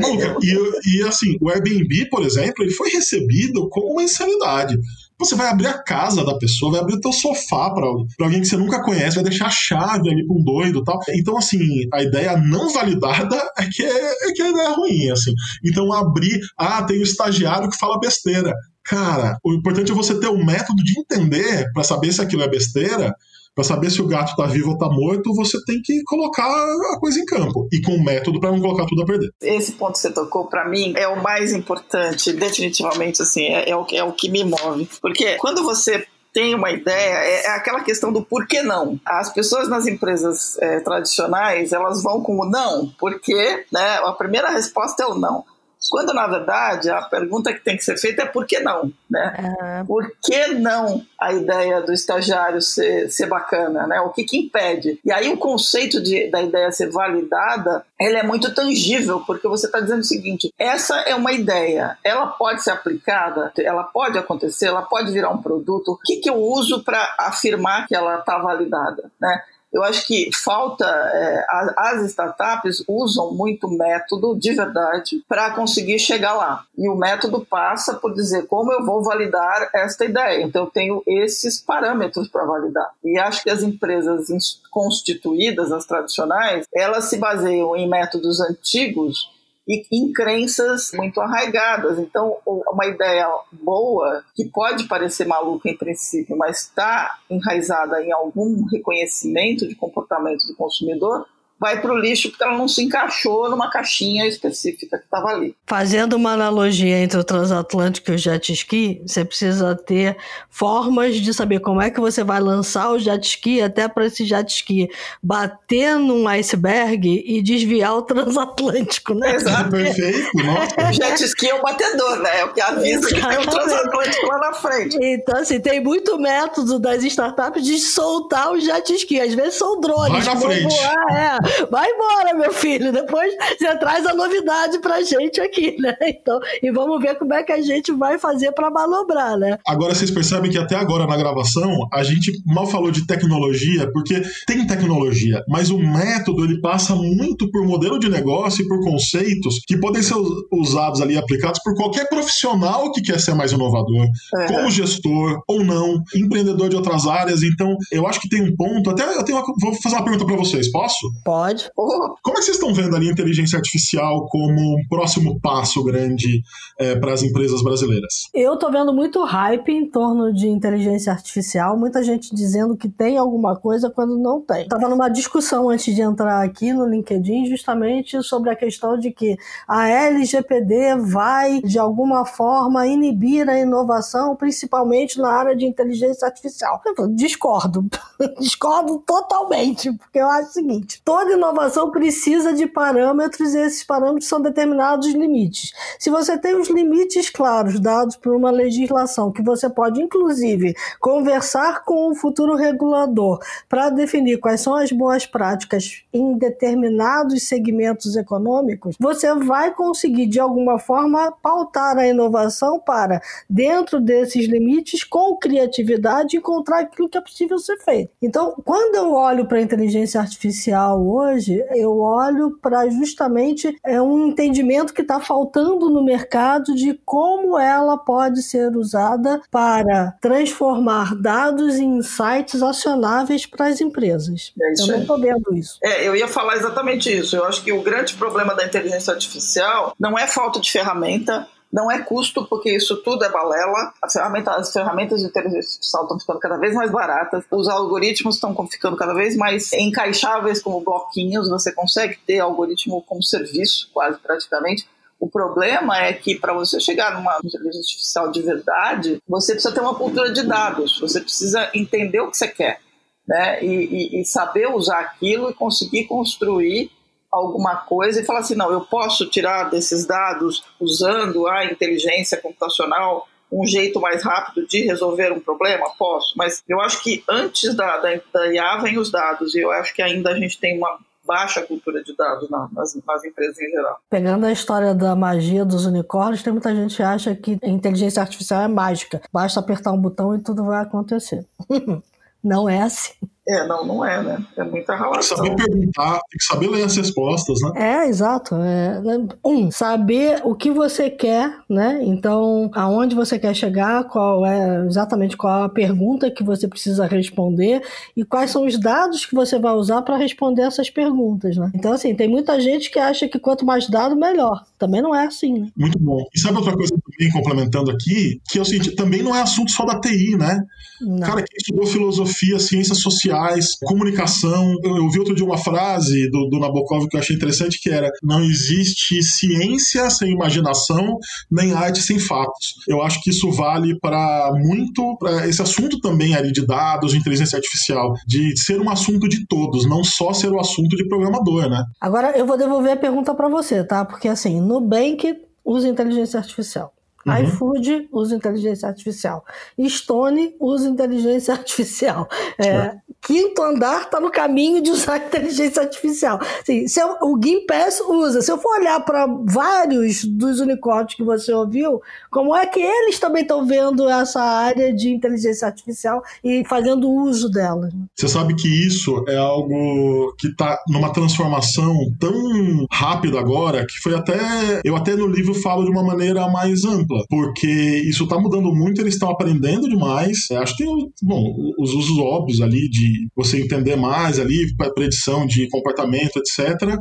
[0.00, 0.36] Maluca.
[0.42, 4.78] E, e assim, o Airbnb, por exemplo, ele foi recebido como uma insanidade.
[5.18, 7.86] Você vai abrir a casa da pessoa, vai abrir o teu sofá para
[8.24, 10.98] alguém que você nunca conhece, vai deixar a chave ali pra um doido tal.
[11.10, 11.60] Então, assim,
[11.92, 15.32] a ideia não validada é que, é, é que a ideia é ruim, assim.
[15.64, 18.52] Então, abrir, ah, tem o um estagiário que fala besteira.
[18.84, 22.48] Cara, o importante é você ter um método de entender para saber se aquilo é
[22.48, 23.14] besteira
[23.54, 26.98] para saber se o gato tá vivo ou tá morto, você tem que colocar a
[26.98, 29.30] coisa em campo e com método para não colocar tudo a perder.
[29.40, 33.76] Esse ponto que você tocou para mim é o mais importante, definitivamente assim, é, é,
[33.76, 37.82] o, é o que me move, porque quando você tem uma ideia, é, é, aquela
[37.82, 38.98] questão do por que não.
[39.04, 44.50] As pessoas nas empresas é, tradicionais, elas vão com o não, porque né, a primeira
[44.50, 45.44] resposta é o não.
[45.92, 48.90] Quando, na verdade, a pergunta que tem que ser feita é por que não?
[49.10, 49.36] Né?
[49.38, 49.84] Uhum.
[49.84, 53.86] Por que não a ideia do estagiário ser, ser bacana?
[53.86, 54.00] Né?
[54.00, 54.98] O que, que impede?
[55.04, 59.66] E aí o conceito de, da ideia ser validada, ele é muito tangível, porque você
[59.66, 64.68] está dizendo o seguinte, essa é uma ideia, ela pode ser aplicada, ela pode acontecer,
[64.68, 65.92] ela pode virar um produto.
[65.92, 69.12] O que, que eu uso para afirmar que ela está validada?
[69.20, 69.42] Né?
[69.72, 76.34] Eu acho que falta, é, as startups usam muito método de verdade para conseguir chegar
[76.34, 76.64] lá.
[76.76, 80.42] E o método passa por dizer como eu vou validar esta ideia.
[80.42, 82.90] Então eu tenho esses parâmetros para validar.
[83.02, 84.28] E acho que as empresas
[84.70, 89.30] constituídas, as tradicionais, elas se baseiam em métodos antigos
[89.66, 91.98] e em crenças muito arraigadas.
[91.98, 98.64] Então, uma ideia boa, que pode parecer maluca em princípio, mas está enraizada em algum
[98.66, 101.26] reconhecimento de comportamento do consumidor,
[101.62, 105.54] vai para o lixo porque ela não se encaixou numa caixinha específica que estava ali.
[105.64, 110.16] Fazendo uma analogia entre o transatlântico e o jet ski, você precisa ter
[110.50, 114.24] formas de saber como é que você vai lançar o jet ski até para esse
[114.24, 114.90] jet ski
[115.22, 119.36] bater num iceberg e desviar o transatlântico, né?
[119.36, 119.70] Exato.
[119.70, 120.72] Perfeito, nossa.
[120.82, 122.40] O jet ski é o batedor, né?
[122.40, 123.14] É o que avisa Exatamente.
[123.14, 124.98] que tem o transatlântico lá na frente.
[125.00, 129.20] Então, assim, tem muito método das startups de soltar o jet ski.
[129.20, 130.24] Às vezes são drones.
[130.24, 130.74] Vai na frente.
[130.74, 131.51] Voar, é.
[131.70, 132.92] Vai embora, meu filho.
[132.92, 135.96] Depois você traz a novidade pra gente aqui, né?
[136.02, 139.58] Então, e vamos ver como é que a gente vai fazer para manobrar, né?
[139.66, 144.22] Agora vocês percebem que até agora na gravação a gente mal falou de tecnologia, porque
[144.46, 149.60] tem tecnologia, mas o método ele passa muito por modelo de negócio e por conceitos
[149.66, 150.14] que podem ser
[150.52, 154.46] usados ali, aplicados por qualquer profissional que quer ser mais inovador, é.
[154.46, 157.42] como gestor ou não, empreendedor de outras áreas.
[157.42, 158.90] Então, eu acho que tem um ponto.
[158.90, 161.10] Até eu tenho uma, vou fazer uma pergunta para vocês, posso?
[161.24, 161.31] Pode.
[161.32, 161.70] Pode.
[161.74, 166.42] Como é que vocês estão vendo ali a inteligência artificial como um próximo passo grande
[166.78, 168.24] é, para as empresas brasileiras?
[168.34, 173.16] Eu estou vendo muito hype em torno de inteligência artificial, muita gente dizendo que tem
[173.16, 174.64] alguma coisa quando não tem.
[174.64, 179.34] Estava numa discussão antes de entrar aqui no LinkedIn justamente sobre a questão de que
[179.66, 186.82] a LGPD vai, de alguma forma, inibir a inovação, principalmente na área de inteligência artificial.
[186.98, 187.86] Eu discordo.
[188.38, 193.84] discordo totalmente, porque eu acho o seguinte: toda toda inovação precisa de parâmetros e esses
[193.84, 195.72] parâmetros são determinados limites.
[195.98, 201.84] Se você tem os limites claros dados por uma legislação, que você pode, inclusive, conversar
[201.84, 208.96] com o futuro regulador para definir quais são as boas práticas em determinados segmentos econômicos,
[208.98, 216.36] você vai conseguir, de alguma forma, pautar a inovação para, dentro desses limites, com criatividade,
[216.36, 218.10] encontrar aquilo que é possível ser feito.
[218.20, 224.28] Então, quando eu olho para a inteligência artificial hoje, eu olho para justamente é, um
[224.28, 231.76] entendimento que está faltando no mercado de como ela pode ser usada para transformar dados
[231.76, 234.52] em insights acionáveis para as empresas.
[234.60, 235.78] É eu não estou vendo isso.
[235.82, 237.36] É, eu ia falar exatamente isso.
[237.36, 241.90] Eu acho que o grande problema da inteligência artificial não é falta de ferramenta, não
[241.90, 243.94] é custo, porque isso tudo é balela.
[244.02, 247.44] As ferramentas, as ferramentas de inteligência artificial estão ficando cada vez mais baratas.
[247.50, 251.48] Os algoritmos estão ficando cada vez mais encaixáveis como bloquinhos.
[251.48, 254.86] Você consegue ter algoritmo como serviço, quase praticamente.
[255.18, 259.80] O problema é que para você chegar numa inteligência artificial de verdade, você precisa ter
[259.80, 262.80] uma cultura de dados, você precisa entender o que você quer,
[263.26, 263.64] né?
[263.64, 263.68] E,
[264.16, 266.90] e, e saber usar aquilo e conseguir construir
[267.32, 273.26] alguma coisa e falar assim, não, eu posso tirar desses dados usando a inteligência computacional
[273.50, 275.90] um jeito mais rápido de resolver um problema?
[275.98, 279.70] Posso, mas eu acho que antes da, da, da IA vem os dados, e eu
[279.70, 283.70] acho que ainda a gente tem uma baixa cultura de dados nas, nas, empresas em
[283.70, 283.98] geral.
[284.10, 288.62] Pegando a história da magia dos unicórnios, tem muita gente que acha que inteligência artificial
[288.62, 289.20] é mágica.
[289.32, 291.46] Basta apertar um botão e tudo vai acontecer.
[292.42, 293.14] Não é assim.
[293.48, 294.46] É, não, não é, né?
[294.56, 295.36] É muita relação.
[295.38, 298.04] Tem que saber perguntar, tem que saber ler as respostas, né?
[298.04, 298.54] É, exato.
[298.54, 299.26] É, né?
[299.44, 302.00] um, saber o que você quer, né?
[302.02, 307.82] Então, aonde você quer chegar, qual é exatamente qual a pergunta que você precisa responder
[308.16, 311.70] e quais são os dados que você vai usar para responder essas perguntas, né?
[311.74, 314.64] Então, assim, tem muita gente que acha que quanto mais dado, melhor.
[314.78, 315.68] Também não é assim, né?
[315.76, 316.24] Muito bom.
[316.32, 319.72] E sabe outra coisa também, complementando aqui, que é o seguinte, também não é assunto
[319.72, 320.64] só da TI, né?
[321.00, 321.26] Não.
[321.26, 324.76] Cara, quem estudou filosofia, ciências sociais, sociais, comunicação.
[324.82, 327.90] Eu, eu vi outro dia uma frase do, do Nabokov que eu achei interessante, que
[327.90, 331.18] era não existe ciência sem imaginação,
[331.50, 332.74] nem arte sem fatos.
[332.88, 337.18] Eu acho que isso vale para muito, para esse assunto também ali de dados, de
[337.18, 341.06] inteligência artificial, de ser um assunto de todos, não só ser o um assunto de
[341.08, 341.84] programador, né?
[342.00, 344.04] Agora eu vou devolver a pergunta para você, tá?
[344.04, 346.92] Porque assim, Nubank usa inteligência artificial.
[347.26, 347.42] Uhum.
[347.44, 349.44] iFood usa inteligência artificial.
[349.88, 352.28] Stone usa inteligência artificial.
[352.58, 356.40] É, quinto andar está no caminho de usar inteligência artificial.
[356.60, 358.42] Assim, se eu, o Gimpass usa.
[358.42, 363.18] Se eu for olhar para vários dos unicórnios que você ouviu, como é que eles
[363.18, 367.88] também estão vendo essa área de inteligência artificial e fazendo uso dela?
[368.18, 374.14] Você sabe que isso é algo que está numa transformação tão rápida agora que foi
[374.14, 377.68] até eu até no livro falo de uma maneira mais ampla, porque
[378.06, 380.50] isso está mudando muito, eles estão aprendendo demais.
[380.50, 380.84] Acho que
[381.22, 386.96] bom, os usos óbvios ali de você entender mais ali, predição de comportamento, etc.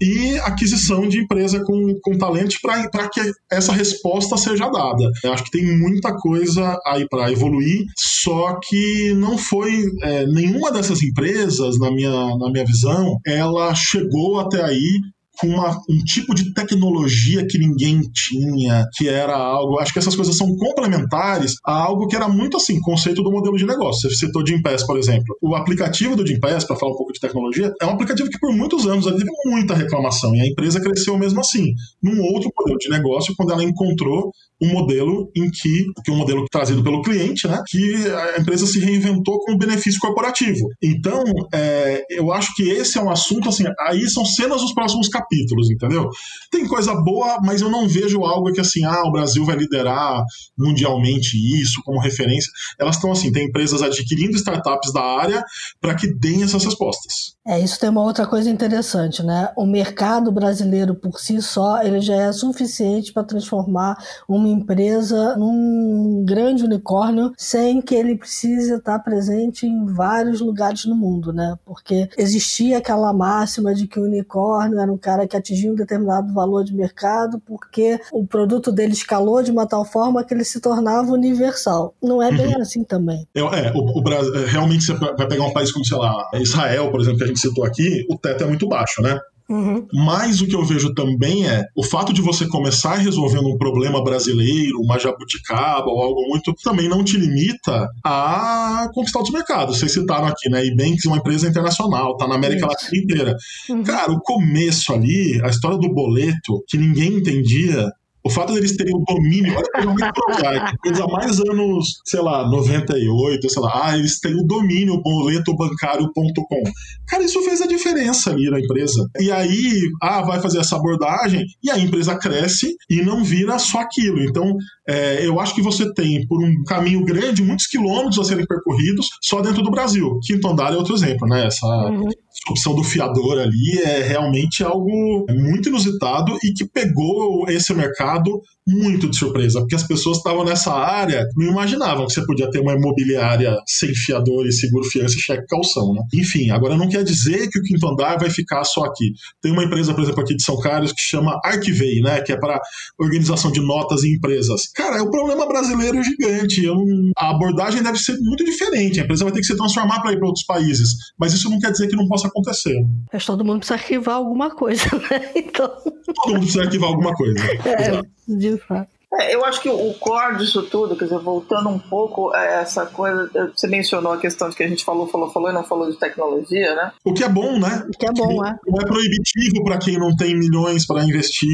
[0.00, 5.10] E aquisição de empresa com, com talentos para que essa resposta seja dada.
[5.22, 10.70] Eu acho que tem muita coisa aí para evoluir, só que não foi é, nenhuma
[10.72, 15.00] dessas empresas, na minha, na minha visão, ela chegou até aí
[15.38, 19.78] com uma, um tipo de tecnologia que ninguém tinha, que era algo.
[19.78, 23.56] Acho que essas coisas são complementares a algo que era muito assim, conceito do modelo
[23.56, 24.08] de negócio.
[24.08, 25.36] Você citou o Gimpass, por exemplo.
[25.42, 28.52] O aplicativo do Gimpass, para falar um pouco de tecnologia, é um aplicativo que por
[28.52, 31.72] muitos anos teve muita reclamação e a empresa cresceu mesmo assim,
[32.02, 36.44] num outro modelo de negócio, quando ela encontrou um modelo em que, que um modelo
[36.50, 40.68] trazido pelo cliente, né, que a empresa se reinventou com o benefício corporativo.
[40.82, 41.22] Então,
[41.52, 45.25] é, eu acho que esse é um assunto assim, aí são cenas dos próximos capítulos,
[45.30, 46.08] entendeu?
[46.50, 50.22] Tem coisa boa, mas eu não vejo algo que assim, ah, o Brasil vai liderar
[50.56, 52.50] mundialmente isso como referência.
[52.78, 55.44] Elas estão assim, tem empresas adquirindo startups da área
[55.80, 57.36] para que deem essas respostas.
[57.46, 59.52] É, isso tem uma outra coisa interessante, né?
[59.56, 63.96] O mercado brasileiro por si só, ele já é suficiente para transformar
[64.28, 70.96] uma empresa num grande unicórnio sem que ele precise estar presente em vários lugares no
[70.96, 71.56] mundo, né?
[71.64, 76.34] Porque existia aquela máxima de que o unicórnio era um cara que atingia um determinado
[76.34, 80.60] valor de mercado porque o produto dele escalou de uma tal forma que ele se
[80.60, 81.94] tornava universal.
[82.02, 82.60] Não é bem uhum.
[82.60, 83.24] assim também.
[83.34, 86.28] É, é o, o Brasil, é, realmente você vai pegar um país como, sei lá,
[86.34, 89.16] Israel, por exemplo, que a gente citou aqui, o teto é muito baixo, né?
[89.48, 89.86] Uhum.
[89.92, 94.02] Mas o que eu vejo também é o fato de você começar resolvendo um problema
[94.02, 99.78] brasileiro, uma jabuticaba ou algo muito, também não te limita a conquistar outros mercados.
[99.78, 100.66] Vocês citaram aqui, né?
[100.66, 102.66] Ebanks é uma empresa internacional, tá na América.
[102.66, 103.36] Latina inteira.
[103.68, 103.82] Uhum.
[103.84, 107.90] Cara, o começo ali, a história do boleto, que ninguém entendia,
[108.26, 113.48] o fato deles terem o domínio, olha coisa muito coisa mais anos, sei lá, 98,
[113.48, 116.62] sei lá, ah, eles têm o domínio boletobancário.com.
[117.06, 119.08] Cara, isso fez a diferença ali na empresa.
[119.20, 123.78] E aí, ah, vai fazer essa abordagem, e a empresa cresce e não vira só
[123.78, 124.20] aquilo.
[124.20, 124.56] Então,
[124.88, 129.08] é, eu acho que você tem, por um caminho grande, muitos quilômetros a serem percorridos
[129.20, 130.18] só dentro do Brasil.
[130.24, 131.46] Quinto andar é outro exemplo, né?
[131.46, 132.08] Essa, uhum
[132.50, 139.08] opção do fiador ali é realmente algo muito inusitado e que pegou esse mercado muito
[139.08, 142.74] de surpresa, porque as pessoas estavam nessa área, não imaginavam que você podia ter uma
[142.74, 146.02] imobiliária sem fiador e seguro fiança e cheque calção, né?
[146.12, 149.12] Enfim, agora não quer dizer que o quinto andar vai ficar só aqui.
[149.40, 152.36] Tem uma empresa, por exemplo, aqui de São Carlos que chama Arquivei, né, que é
[152.36, 152.60] para
[152.98, 154.68] organização de notas em empresas.
[154.74, 156.64] Cara, o problema brasileiro é gigante.
[156.64, 156.76] Eu,
[157.16, 159.00] a abordagem deve ser muito diferente.
[159.00, 160.90] A empresa vai ter que se transformar para ir para outros países.
[161.18, 162.76] Mas isso não quer dizer que não possa acontecer.
[163.12, 165.30] Mas todo mundo precisa arquivar alguma coisa, né?
[165.36, 165.68] Então...
[165.68, 167.38] Todo mundo precisa arquivar alguma coisa.
[167.64, 168.96] É, de fato.
[169.18, 172.84] É, eu acho que o core disso tudo, quer dizer, voltando um pouco a essa
[172.86, 175.90] coisa, você mencionou a questão de que a gente falou, falou, falou e não falou
[175.90, 176.92] de tecnologia, né?
[177.04, 177.86] O que é bom, né?
[177.88, 178.56] O que é bom, é.
[178.66, 181.48] Não é proibitivo para quem não tem milhões para investir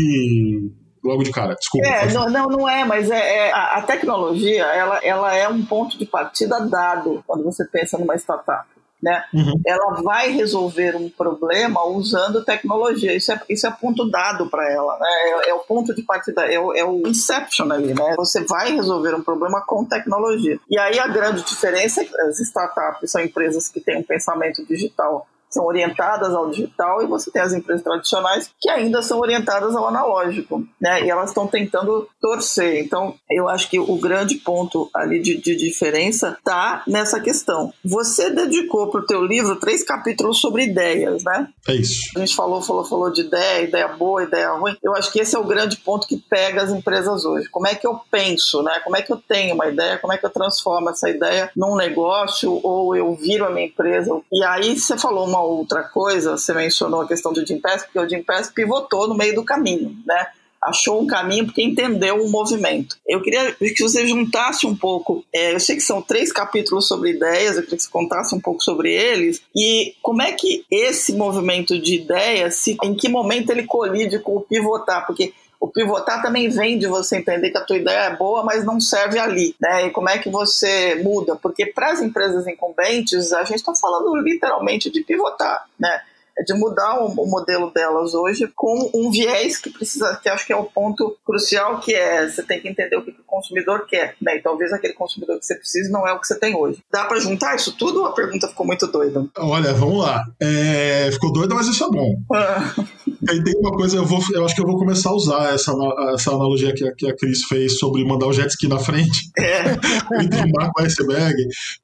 [1.04, 1.54] logo de cara.
[1.54, 1.86] Desculpa.
[1.86, 5.64] É, não, não, não, é, mas é, é a, a, tecnologia ela, ela é um
[5.64, 8.66] ponto de partida dado quando você pensa numa startup
[9.02, 9.24] né?
[9.34, 9.60] Uhum.
[9.66, 13.14] Ela vai resolver um problema usando tecnologia.
[13.14, 15.08] Isso é, isso é ponto dado para ela, né?
[15.08, 18.14] É, é, o ponto de partida, é o, é o inception ali, né?
[18.16, 20.58] Você vai resolver um problema com tecnologia.
[20.70, 24.64] E aí a grande diferença é que as startups são empresas que têm um pensamento
[24.64, 29.74] digital são orientadas ao digital e você tem as empresas tradicionais que ainda são orientadas
[29.74, 31.04] ao analógico, né?
[31.04, 32.82] E elas estão tentando torcer.
[32.84, 37.72] Então, eu acho que o grande ponto ali de, de diferença está nessa questão.
[37.84, 41.48] Você dedicou para o teu livro três capítulos sobre ideias, né?
[41.68, 42.10] É isso.
[42.16, 44.76] A gente falou, falou, falou de ideia, ideia boa, ideia ruim.
[44.82, 47.48] Eu acho que esse é o grande ponto que pega as empresas hoje.
[47.48, 48.80] Como é que eu penso, né?
[48.82, 49.98] Como é que eu tenho uma ideia?
[49.98, 54.20] Como é que eu transformo essa ideia num negócio ou eu viro a minha empresa?
[54.32, 57.98] E aí você falou uma outra coisa, você mencionou a questão do Jim Pass, porque
[57.98, 60.28] o Jim Pass pivotou no meio do caminho, né?
[60.62, 62.96] Achou um caminho porque entendeu o movimento.
[63.06, 65.24] Eu queria que você juntasse um pouco.
[65.34, 68.40] É, eu sei que são três capítulos sobre ideias, eu queria que você contasse um
[68.40, 73.50] pouco sobre eles e como é que esse movimento de ideias, se, em que momento
[73.50, 77.64] ele colide com o pivotar, porque o pivotar também vem de você entender que a
[77.64, 79.86] tua ideia é boa, mas não serve ali, né?
[79.86, 81.36] E como é que você muda?
[81.36, 86.02] Porque para as empresas incumbentes, a gente está falando literalmente de pivotar, né?
[86.38, 90.52] É de mudar o, modelo delas hoje com um viés que precisa, que acho que
[90.52, 94.14] é o ponto crucial, que é você tem que entender o que, o consumidor quer,
[94.20, 94.36] né?
[94.36, 96.78] E talvez aquele consumidor que você precisa não é o que você tem hoje.
[96.90, 99.26] Dá para juntar isso tudo ou a pergunta ficou muito doida?
[99.38, 100.24] Olha, vamos lá.
[100.40, 102.14] É, ficou doida, mas isso é bom.
[102.32, 102.74] Ah.
[103.28, 105.72] Aí tem uma coisa, eu, vou, eu acho que eu vou começar a usar essa,
[106.12, 109.30] essa analogia que a, que a Cris fez sobre mandar o jet ski na frente
[109.38, 109.62] é.
[110.22, 111.36] entre o Marco iceberg,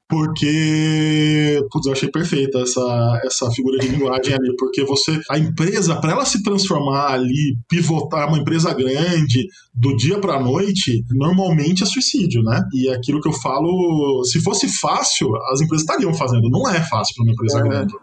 [0.08, 5.96] porque, putz, eu achei perfeita essa, essa figura de linguagem ali, porque você, a empresa,
[5.96, 11.82] para ela se transformar ali, pivotar uma empresa grande do dia para a noite, normalmente
[11.82, 12.58] é suicídio, né?
[12.72, 16.82] E é aquilo que eu falo, se fosse fácil, as empresas estariam fazendo, não é
[16.82, 17.62] fácil para uma empresa é.
[17.62, 17.94] grande.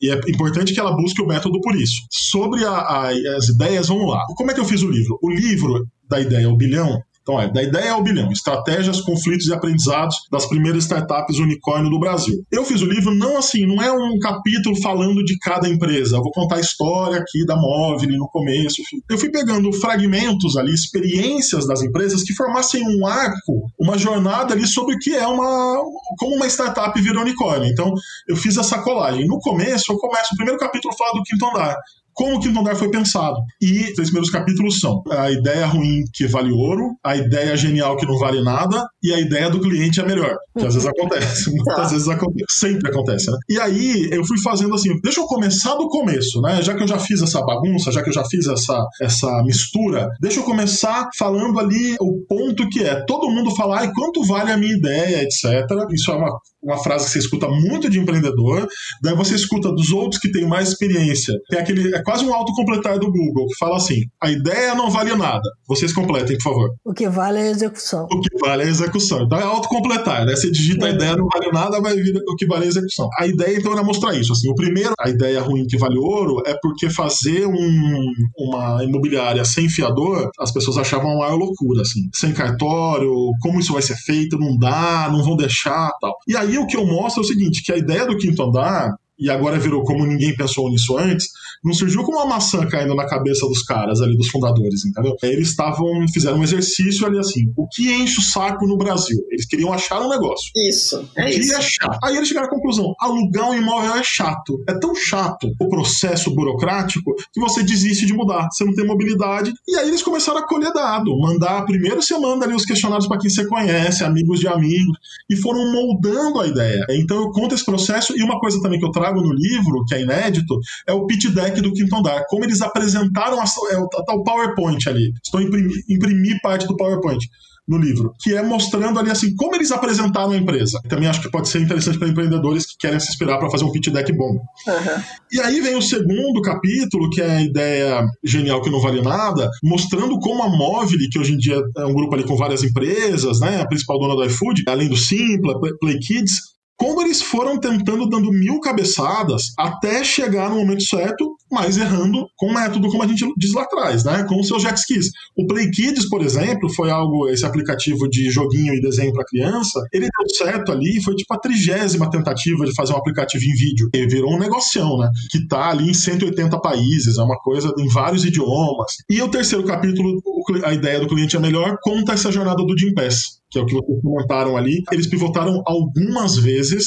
[0.00, 2.02] E é importante que ela busque o método por isso.
[2.10, 4.24] Sobre a, a, as ideias, vamos lá.
[4.36, 5.16] Como é que eu fiz o livro?
[5.22, 9.54] O livro da ideia ao bilhão então, é, da ideia ao bilhão, estratégias, conflitos e
[9.54, 12.44] aprendizados das primeiras startups unicórnio do Brasil.
[12.50, 16.16] Eu fiz o livro não assim, não é um capítulo falando de cada empresa.
[16.16, 18.82] Eu vou contar a história aqui da Móvel no começo.
[19.08, 24.66] Eu fui pegando fragmentos ali, experiências das empresas que formassem um arco, uma jornada ali
[24.66, 25.76] sobre o que é uma.
[26.18, 27.70] como uma startup vira unicórnio.
[27.70, 27.94] Então,
[28.28, 29.26] eu fiz essa colagem.
[29.26, 31.76] No começo, eu começo, o primeiro capítulo fala do quinto andar
[32.14, 33.36] como que o Andar foi pensado.
[33.60, 37.96] E os três primeiros capítulos são a ideia ruim que vale ouro, a ideia genial
[37.96, 40.36] que não vale nada e a ideia do cliente é melhor.
[40.56, 41.84] Que às vezes acontece, muitas tá.
[41.84, 43.38] vezes acontece, sempre acontece, né?
[43.48, 46.62] E aí eu fui fazendo assim, deixa eu começar do começo, né?
[46.62, 50.08] Já que eu já fiz essa bagunça, já que eu já fiz essa, essa mistura,
[50.20, 54.52] deixa eu começar falando ali o ponto que é todo mundo falar e quanto vale
[54.52, 55.44] a minha ideia, etc.
[55.90, 58.66] Isso é uma, uma frase que você escuta muito de empreendedor,
[59.02, 61.34] daí você escuta dos outros que têm mais experiência.
[61.48, 65.14] Tem aquele é quase um autocompletar do Google, que fala assim: a ideia não vale
[65.14, 65.48] nada.
[65.66, 66.70] Vocês completem, por favor.
[66.84, 68.06] O que vale é a execução.
[68.12, 69.22] O que vale é a execução.
[69.22, 70.34] Então é autocompletar, né?
[70.34, 70.90] Você digita é.
[70.90, 73.08] a ideia não vale nada, vai vir o que vale é a execução.
[73.18, 74.32] A ideia, então, era mostrar isso.
[74.32, 79.44] Assim, o primeiro, a ideia ruim que vale ouro, é porque fazer um, uma imobiliária
[79.44, 82.08] sem fiador, as pessoas achavam uma loucura, assim.
[82.14, 86.14] Sem cartório, como isso vai ser feito, não dá, não vão deixar tal.
[86.26, 88.94] E aí o que eu mostro é o seguinte: que a ideia do quinto andar
[89.22, 91.28] e agora virou como ninguém pensou nisso antes,
[91.62, 95.14] não surgiu como uma maçã caindo na cabeça dos caras ali, dos fundadores, entendeu?
[95.22, 99.18] Eles estavam, fizeram um exercício ali assim, o que enche o saco no Brasil?
[99.30, 100.50] Eles queriam achar um negócio.
[100.56, 101.54] Isso, é o que isso.
[101.54, 101.98] é chato.
[102.02, 104.62] Aí eles chegaram à conclusão, alugar um imóvel é chato.
[104.68, 109.52] É tão chato o processo burocrático que você desiste de mudar, você não tem mobilidade.
[109.68, 113.18] E aí eles começaram a colher dado, mandar, primeiro você manda ali os questionários para
[113.18, 114.98] quem você conhece, amigos de amigos,
[115.30, 116.84] e foram moldando a ideia.
[116.90, 119.84] Então eu conto esse processo e uma coisa também que eu trago trago no livro,
[119.86, 122.24] que é inédito, é o pitch deck do Quinto Andar.
[122.28, 125.12] Como eles apresentaram a, é, tá o PowerPoint ali.
[125.22, 127.24] Estou imprimir, imprimir parte do PowerPoint
[127.68, 130.80] no livro, que é mostrando ali assim como eles apresentaram a empresa.
[130.88, 133.70] Também acho que pode ser interessante para empreendedores que querem se inspirar para fazer um
[133.70, 134.32] pitch deck bom.
[134.32, 135.02] Uhum.
[135.32, 139.48] E aí vem o segundo capítulo, que é a ideia genial que não vale nada,
[139.62, 143.38] mostrando como a Móvel, que hoje em dia é um grupo ali com várias empresas,
[143.38, 146.52] né, a principal dona do iFood, além do Simpla, Play Kids,
[146.82, 152.52] como eles foram tentando dando mil cabeçadas até chegar no momento certo, mas errando com
[152.52, 154.24] método, como a gente diz lá atrás, né?
[154.24, 155.06] Com os seus jet skis.
[155.36, 159.80] O Play Kids, por exemplo, foi algo, esse aplicativo de joguinho e desenho para criança,
[159.92, 163.88] ele deu certo ali, foi tipo a trigésima tentativa de fazer um aplicativo em vídeo.
[163.94, 165.08] E virou um negocião, né?
[165.30, 168.92] Que tá ali em 180 países, é uma coisa em vários idiomas.
[169.08, 170.20] E o terceiro capítulo,
[170.64, 173.66] a ideia do cliente é melhor, conta essa jornada do Jim Pass que é o
[173.66, 176.86] que vocês comentaram ali, eles pivotaram algumas vezes,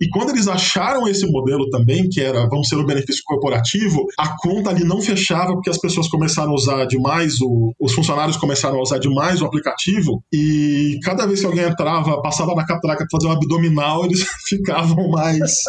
[0.00, 4.36] e quando eles acharam esse modelo também, que era vamos ser o benefício corporativo, a
[4.38, 8.78] conta ali não fechava porque as pessoas começaram a usar demais, o, os funcionários começaram
[8.78, 13.18] a usar demais o aplicativo, e cada vez que alguém entrava, passava na catraca para
[13.18, 15.64] fazer um abdominal, eles ficavam mais.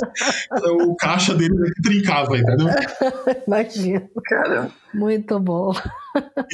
[0.87, 2.67] o caixa deles trincava, entendeu?
[3.47, 4.07] Imagina.
[4.23, 4.84] Caramba.
[4.95, 5.73] Muito bom.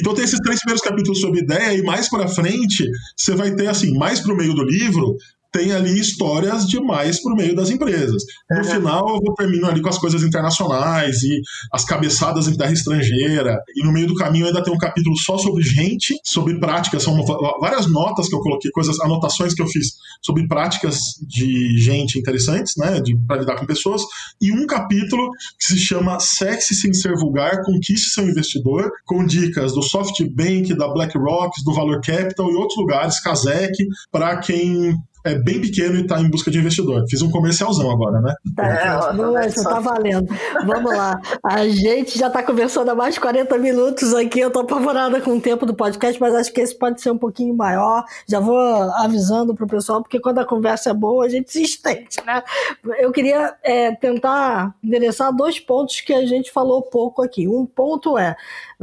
[0.00, 2.84] Então tem esses três primeiros capítulos sobre ideia e mais para frente
[3.16, 5.16] você vai ter assim, mais pro meio do livro,
[5.52, 8.22] tem ali histórias demais por meio das empresas.
[8.50, 8.64] No uhum.
[8.64, 11.40] final, eu vou termino ali com as coisas internacionais e
[11.72, 13.58] as cabeçadas em terra estrangeira.
[13.76, 17.02] E no meio do caminho ainda tem um capítulo só sobre gente, sobre práticas.
[17.02, 17.22] São
[17.60, 19.92] várias notas que eu coloquei, coisas, anotações que eu fiz
[20.22, 24.02] sobre práticas de gente interessantes, né, para lidar com pessoas.
[24.40, 29.74] E um capítulo que se chama Sexy sem ser vulgar, conquiste seu investidor, com dicas
[29.74, 33.76] do SoftBank, da BlackRock, do Valor Capital e outros lugares, Kazek,
[34.10, 37.04] para quem é bem pequeno e está em busca de investidor.
[37.08, 38.34] Fiz um comercialzão agora, né?
[38.56, 40.28] Tá, é, não, isso tá valendo.
[40.66, 41.20] Vamos lá.
[41.44, 44.40] A gente já está conversando há mais de 40 minutos aqui.
[44.40, 47.18] Eu estou apavorada com o tempo do podcast, mas acho que esse pode ser um
[47.18, 48.04] pouquinho maior.
[48.28, 51.62] Já vou avisando para o pessoal, porque quando a conversa é boa, a gente se
[51.62, 52.42] estende, né?
[52.98, 57.46] Eu queria é, tentar endereçar dois pontos que a gente falou pouco aqui.
[57.46, 58.36] Um ponto é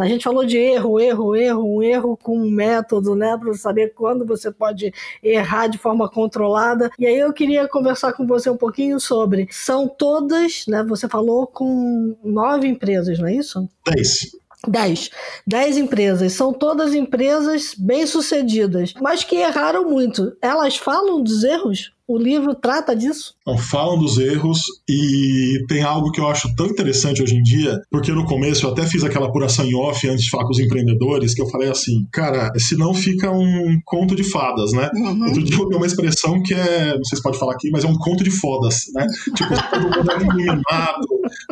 [0.04, 3.94] a gente falou de erro, erro, erro, um erro com um método, né, para saber
[3.94, 6.92] quando você pode errar de forma controlada.
[7.00, 9.48] E aí eu queria conversar com você um pouquinho sobre.
[9.52, 10.84] São todas, né?
[10.84, 13.68] Você falou com nove empresas, não é isso?
[13.86, 14.32] Dez.
[14.68, 15.10] 10.
[15.48, 16.34] 10 empresas.
[16.34, 20.36] São todas empresas bem-sucedidas, mas que erraram muito.
[20.42, 21.92] Elas falam dos erros?
[22.10, 23.36] O livro trata disso?
[23.46, 27.80] Não, falam dos erros e tem algo que eu acho tão interessante hoje em dia,
[27.92, 30.58] porque no começo eu até fiz aquela apuração em off antes de falar com os
[30.58, 34.90] empreendedores, que eu falei assim, cara, senão fica um conto de fadas, né?
[34.96, 35.26] Uhum.
[35.26, 37.84] Outro dia eu ouvi uma expressão que é, não sei se pode falar aqui, mas
[37.84, 39.06] é um conto de fodas, né?
[39.36, 41.08] Tipo, todo mundo era iluminado,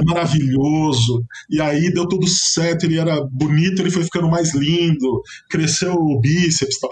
[0.05, 5.93] maravilhoso, e aí deu tudo certo, ele era bonito, ele foi ficando mais lindo, cresceu
[5.93, 6.89] o bíceps e tal.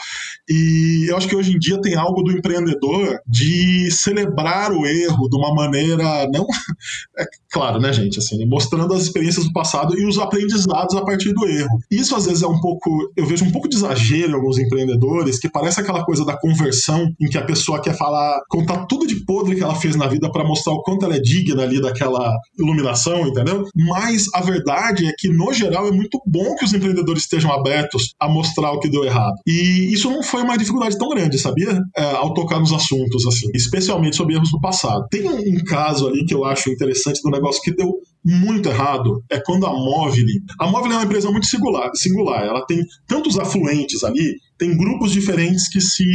[0.50, 5.30] E eu acho que hoje em dia tem algo do empreendedor de celebrar o erro
[5.30, 6.46] de uma maneira não
[7.18, 11.34] é claro, né, gente, assim, mostrando as experiências do passado e os aprendizados a partir
[11.34, 11.80] do erro.
[11.90, 15.40] Isso às vezes é um pouco, eu vejo um pouco de exagero em alguns empreendedores,
[15.40, 19.24] que parece aquela coisa da conversão em que a pessoa quer falar, contar tudo de
[19.26, 22.34] podre que ela fez na vida para mostrar o quanto ela é digna ali daquela
[22.60, 22.75] iluminação,
[23.28, 23.66] entendeu?
[23.76, 28.14] Mas a verdade é que no geral é muito bom que os empreendedores estejam abertos
[28.20, 29.36] a mostrar o que deu errado.
[29.46, 31.80] E isso não foi uma dificuldade tão grande, sabia?
[31.98, 35.06] É, ao tocar nos assuntos assim especialmente sobre erros do passado.
[35.10, 37.94] Tem um caso ali que eu acho interessante do negócio que deu
[38.26, 40.26] muito errado é quando a Móvel.
[40.60, 42.44] A Móvel é uma empresa muito singular, singular.
[42.44, 46.06] Ela tem tantos afluentes ali tem grupos diferentes que se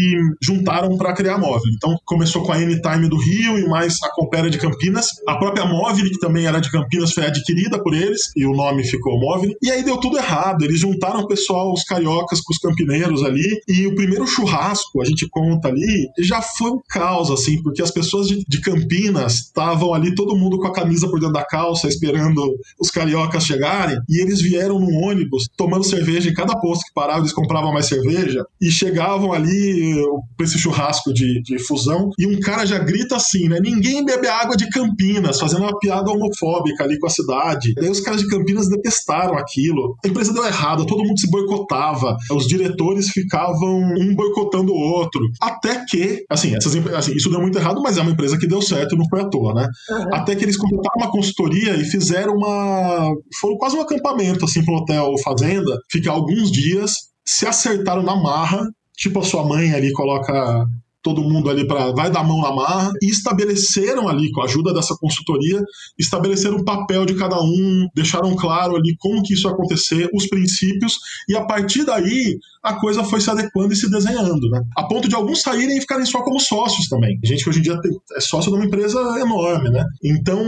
[0.42, 1.70] juntaram para criar a Móvel.
[1.74, 5.08] Então, começou com a Anytime do Rio e mais a Compera de Campinas.
[5.28, 8.84] A própria Móvel, que também era de Campinas, foi adquirida por eles e o nome
[8.84, 9.52] ficou Móvel.
[9.62, 10.64] E aí deu tudo errado.
[10.64, 13.60] Eles juntaram o pessoal, os cariocas com os campineiros ali.
[13.68, 17.90] E o primeiro churrasco, a gente conta ali, já foi um caos, assim, porque as
[17.90, 21.88] pessoas de, de Campinas estavam ali, todo mundo com a camisa por dentro da calça,
[22.00, 22.42] esperando
[22.78, 23.98] os cariocas chegarem.
[24.08, 27.86] E eles vieram num ônibus tomando cerveja em cada posto que parava, eles compravam mais
[27.86, 29.94] cerveja e chegavam ali
[30.36, 33.58] para esse churrasco de, de fusão e um cara já grita assim, né?
[33.60, 37.74] Ninguém bebe água de Campinas, fazendo uma piada homofóbica ali com a cidade.
[37.74, 39.96] Daí os caras de Campinas detestaram aquilo.
[40.04, 45.20] A empresa deu errado, todo mundo se boicotava, os diretores ficavam um boicotando o outro.
[45.40, 48.62] Até que, assim, essas, assim, isso deu muito errado, mas é uma empresa que deu
[48.62, 49.68] certo e não foi à toa, né?
[49.90, 50.14] Uhum.
[50.14, 53.12] Até que eles contrataram uma consultoria e fizeram uma.
[53.40, 56.92] Foram quase um acampamento, assim, pro hotel Fazenda, ficar alguns dias
[57.24, 58.60] se acertaram na marra,
[58.96, 60.66] tipo a sua mãe ali coloca
[61.02, 64.72] todo mundo ali para vai dar mão na marra e estabeleceram ali com a ajuda
[64.72, 65.62] dessa consultoria,
[65.98, 70.26] estabeleceram o papel de cada um, deixaram claro ali como que isso ia acontecer, os
[70.28, 70.98] princípios
[71.28, 74.60] e a partir daí a coisa foi se adequando e se desenhando, né?
[74.76, 77.18] A ponto de alguns saírem e ficarem só como sócios também.
[77.24, 77.78] Gente que hoje em dia
[78.14, 79.82] é sócio de uma empresa enorme, né?
[80.04, 80.42] Então,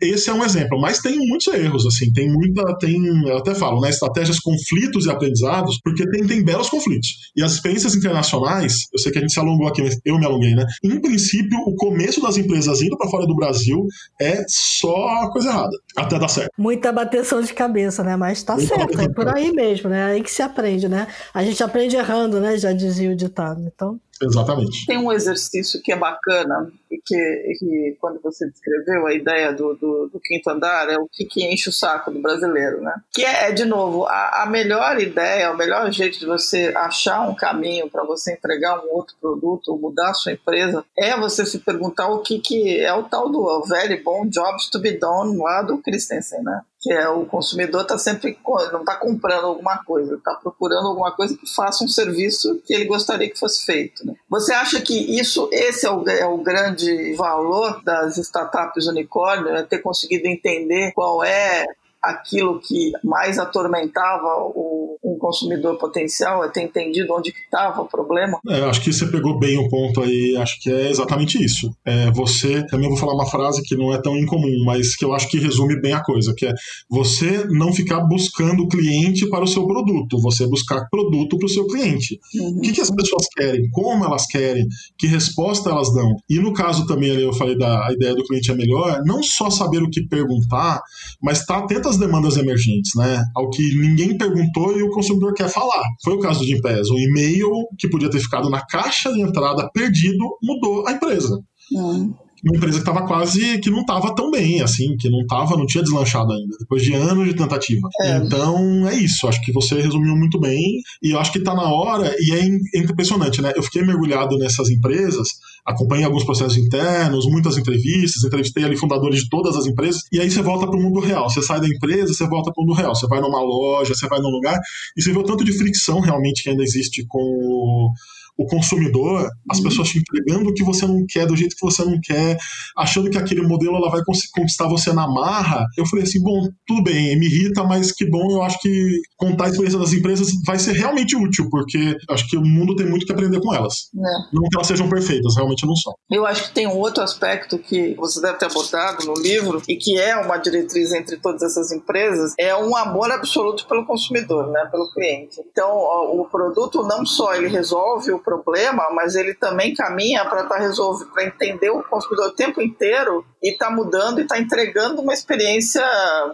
[0.00, 0.80] esse é um exemplo.
[0.80, 2.12] Mas tem muitos erros, assim.
[2.12, 2.62] Tem muita.
[2.78, 3.90] Tem, eu até falo, né?
[3.90, 7.08] Estratégias, conflitos e aprendizados, porque tem, tem belos conflitos.
[7.36, 10.26] E as experiências internacionais, eu sei que a gente se alongou aqui, mas eu me
[10.26, 10.66] alonguei, né?
[10.82, 13.86] Em princípio, o começo das empresas indo para fora do Brasil
[14.20, 15.76] é só coisa errada.
[15.96, 16.50] Até dar certo.
[16.56, 18.16] Muita bateção de cabeça, né?
[18.16, 20.00] Mas tá Muita certo, é por aí mesmo, né?
[20.00, 21.06] É aí que se aprende, né?
[21.32, 22.56] A gente aprende errando, né?
[22.56, 23.60] Já dizia o ditado.
[23.60, 24.00] Então.
[24.22, 24.86] Exatamente.
[24.86, 26.70] Tem um exercício que é bacana,
[27.04, 31.24] que, que quando você descreveu a ideia do, do, do, quinto andar, é o que,
[31.24, 32.94] que enche o saco do brasileiro, né?
[33.12, 37.28] Que é, é de novo, a, a melhor ideia, o melhor jeito de você achar
[37.28, 41.58] um caminho para você entregar um outro produto mudar a sua empresa, é você se
[41.58, 45.62] perguntar o que, que é o tal do very bom jobs to be done lá
[45.62, 46.60] do Christensen, né?
[46.80, 48.38] que é o consumidor está sempre
[48.72, 52.86] não está comprando alguma coisa, está procurando alguma coisa que faça um serviço que ele
[52.86, 54.04] gostaria que fosse feito.
[54.06, 54.14] Né?
[54.28, 56.79] Você acha que isso, esse é o, é o grande
[57.16, 61.64] valor das startups unicórnio, é ter conseguido entender qual é
[62.02, 68.38] aquilo que mais atormentava o, um consumidor potencial, é ter entendido onde estava o problema.
[68.48, 71.74] É, acho que você pegou bem o ponto aí, acho que é exatamente isso.
[71.84, 75.12] É, você, também vou falar uma frase que não é tão incomum, mas que eu
[75.12, 76.54] acho que resume bem a coisa, que é
[76.88, 81.66] você não ficar buscando cliente para o seu produto, você buscar produto para o seu
[81.66, 82.18] cliente.
[82.34, 82.58] Uhum.
[82.58, 84.66] O que, que as pessoas querem, como elas querem,
[84.98, 86.16] que resposta elas dão.
[86.28, 89.50] E no caso também, ali eu falei da ideia do cliente é melhor, não só
[89.50, 90.80] saber o que perguntar,
[91.22, 93.22] mas estar tá atento às demandas emergentes, né?
[93.36, 95.84] Ao que ninguém perguntou e o consumidor quer falar.
[96.02, 96.90] Foi o caso do Gimpass.
[96.90, 101.38] Um e-mail que podia ter ficado na caixa de entrada perdido mudou a empresa.
[101.72, 102.14] Uhum
[102.44, 105.66] uma empresa que estava quase que não estava tão bem, assim, que não tava, não
[105.66, 107.88] tinha deslanchado ainda, depois de anos de tentativa.
[108.02, 108.16] É.
[108.16, 111.70] Então é isso, acho que você resumiu muito bem e eu acho que está na
[111.70, 113.52] hora e é, é impressionante, né?
[113.54, 115.28] Eu fiquei mergulhado nessas empresas,
[115.64, 120.30] acompanhei alguns processos internos, muitas entrevistas, entrevistei ali fundadores de todas as empresas e aí
[120.30, 121.28] você volta para o mundo real.
[121.28, 122.94] Você sai da empresa, você volta para o mundo real.
[122.94, 124.58] Você vai numa loja, você vai num lugar
[124.96, 127.92] e você vê o tanto de fricção realmente que ainda existe com
[128.40, 129.64] o consumidor, as uhum.
[129.64, 132.38] pessoas te entregando o que você não quer, do jeito que você não quer,
[132.74, 134.00] achando que aquele modelo ela vai
[134.34, 135.66] conquistar você na marra.
[135.76, 139.44] Eu falei assim, bom, tudo bem, me irrita, mas que bom, eu acho que contar
[139.44, 143.04] a experiência das empresas vai ser realmente útil, porque acho que o mundo tem muito
[143.04, 143.90] que aprender com elas.
[143.94, 144.34] É.
[144.34, 145.92] Não que elas sejam perfeitas, realmente não são.
[146.10, 149.76] Eu acho que tem um outro aspecto que você deve ter abordado no livro e
[149.76, 154.66] que é uma diretriz entre todas essas empresas, é um amor absoluto pelo consumidor, né,
[154.70, 155.36] pelo cliente.
[155.52, 160.58] Então, o produto não só ele resolve o problema, mas ele também caminha para tá
[160.58, 165.14] resolvendo, para entender o consumidor o tempo inteiro e está mudando e está entregando uma
[165.14, 165.82] experiência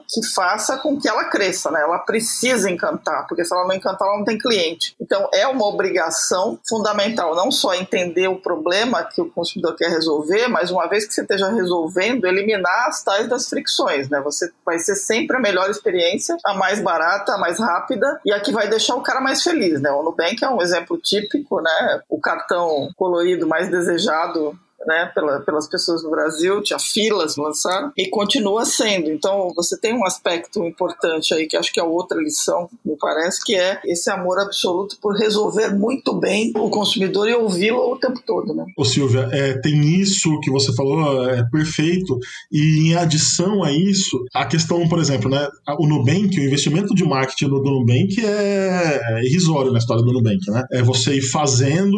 [0.09, 1.81] que faça com que ela cresça, né?
[1.81, 4.95] Ela precisa encantar, porque se ela não encantar, ela não tem cliente.
[5.01, 10.49] Então é uma obrigação fundamental, não só entender o problema que o consumidor quer resolver,
[10.49, 14.21] mas uma vez que você esteja resolvendo, eliminar as tais das fricções, né?
[14.23, 18.41] Você vai ser sempre a melhor experiência, a mais barata, a mais rápida e a
[18.41, 19.91] que vai deixar o cara mais feliz, né?
[19.91, 22.01] O Nubank é um exemplo típico, né?
[22.09, 28.09] O cartão colorido mais desejado né, pela, pelas pessoas no Brasil, tinha filas lançaram, e
[28.09, 29.11] continua sendo.
[29.11, 33.43] Então, você tem um aspecto importante aí, que acho que é outra lição, me parece,
[33.45, 38.21] que é esse amor absoluto por resolver muito bem o consumidor e ouvi-lo o tempo
[38.27, 38.55] todo.
[38.55, 38.65] Né?
[38.77, 42.19] Ô Silvia, é, tem isso que você falou, é perfeito,
[42.51, 47.05] e em adição a isso, a questão, por exemplo, né, o Nubank, o investimento de
[47.05, 50.65] marketing do Nubank é irrisório na história do Nubank, né?
[50.73, 51.97] É você ir fazendo,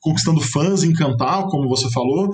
[0.00, 2.25] conquistando fãs, encantar, como você falou,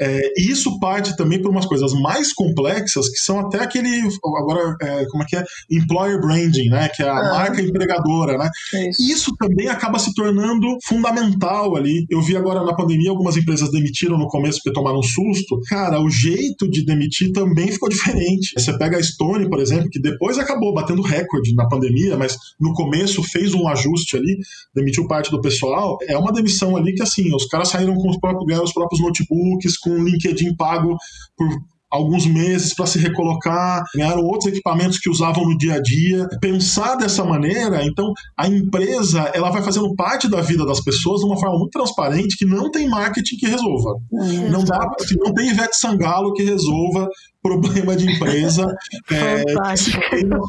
[0.00, 4.02] é, e isso parte também por umas coisas mais complexas, que são até aquele,
[4.38, 5.44] agora, é, como é que é?
[5.70, 6.88] Employer branding, né?
[6.94, 7.32] Que é a ah.
[7.32, 8.50] marca empregadora, né?
[8.90, 9.12] Isso.
[9.12, 12.06] isso também acaba se tornando fundamental ali.
[12.10, 15.60] Eu vi agora na pandemia algumas empresas demitiram no começo porque tomaram um susto.
[15.68, 18.52] Cara, o jeito de demitir também ficou diferente.
[18.56, 22.72] Você pega a Stone, por exemplo, que depois acabou batendo recorde na pandemia, mas no
[22.72, 24.36] começo fez um ajuste ali,
[24.74, 25.98] demitiu parte do pessoal.
[26.08, 29.00] É uma demissão ali que, assim, os caras saíram com os próprios, ganharam os próprios
[29.00, 30.96] notebooks notebooks com LinkedIn pago
[31.36, 31.48] por
[31.94, 36.26] alguns meses para se recolocar, ganharam outros equipamentos que usavam no dia a dia.
[36.40, 41.26] Pensar dessa maneira, então a empresa ela vai fazendo parte da vida das pessoas de
[41.26, 43.96] uma forma muito transparente que não tem marketing que resolva.
[44.12, 44.48] É.
[44.48, 47.08] Não dá, assim, não tem Ivete Sangalo que resolva
[47.44, 48.64] problema de empresa
[49.12, 49.92] é, se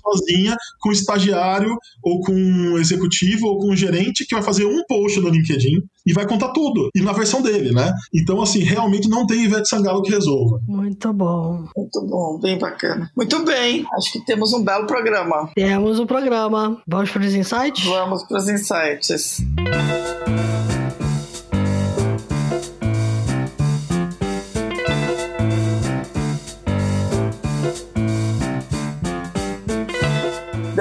[0.01, 4.81] sozinha com estagiário ou com um executivo ou com um gerente que vai fazer um
[4.87, 6.89] post no LinkedIn e vai contar tudo.
[6.95, 7.91] E na versão dele, né?
[8.13, 10.59] Então, assim, realmente não tem Ivete Sangalo que resolva.
[10.67, 11.65] Muito bom.
[11.75, 13.11] Muito bom, bem bacana.
[13.15, 15.49] Muito bem, acho que temos um belo programa.
[15.53, 16.81] Temos um programa.
[16.87, 17.83] Vamos para os insights?
[17.83, 19.43] Vamos para os insights.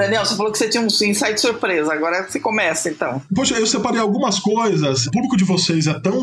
[0.05, 3.19] Daniel, você falou que você tinha um insight surpresa, agora você começa então.
[3.33, 5.07] Poxa, eu separei algumas coisas.
[5.07, 6.15] O público de vocês é tão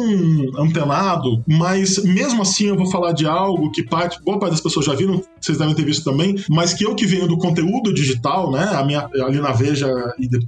[0.56, 4.86] antenado, mas mesmo assim eu vou falar de algo que parte, boa parte das pessoas
[4.86, 8.52] já viram, vocês devem ter visto também, mas que eu que venho do conteúdo digital,
[8.52, 8.70] né?
[8.72, 9.88] A minha, ali na Veja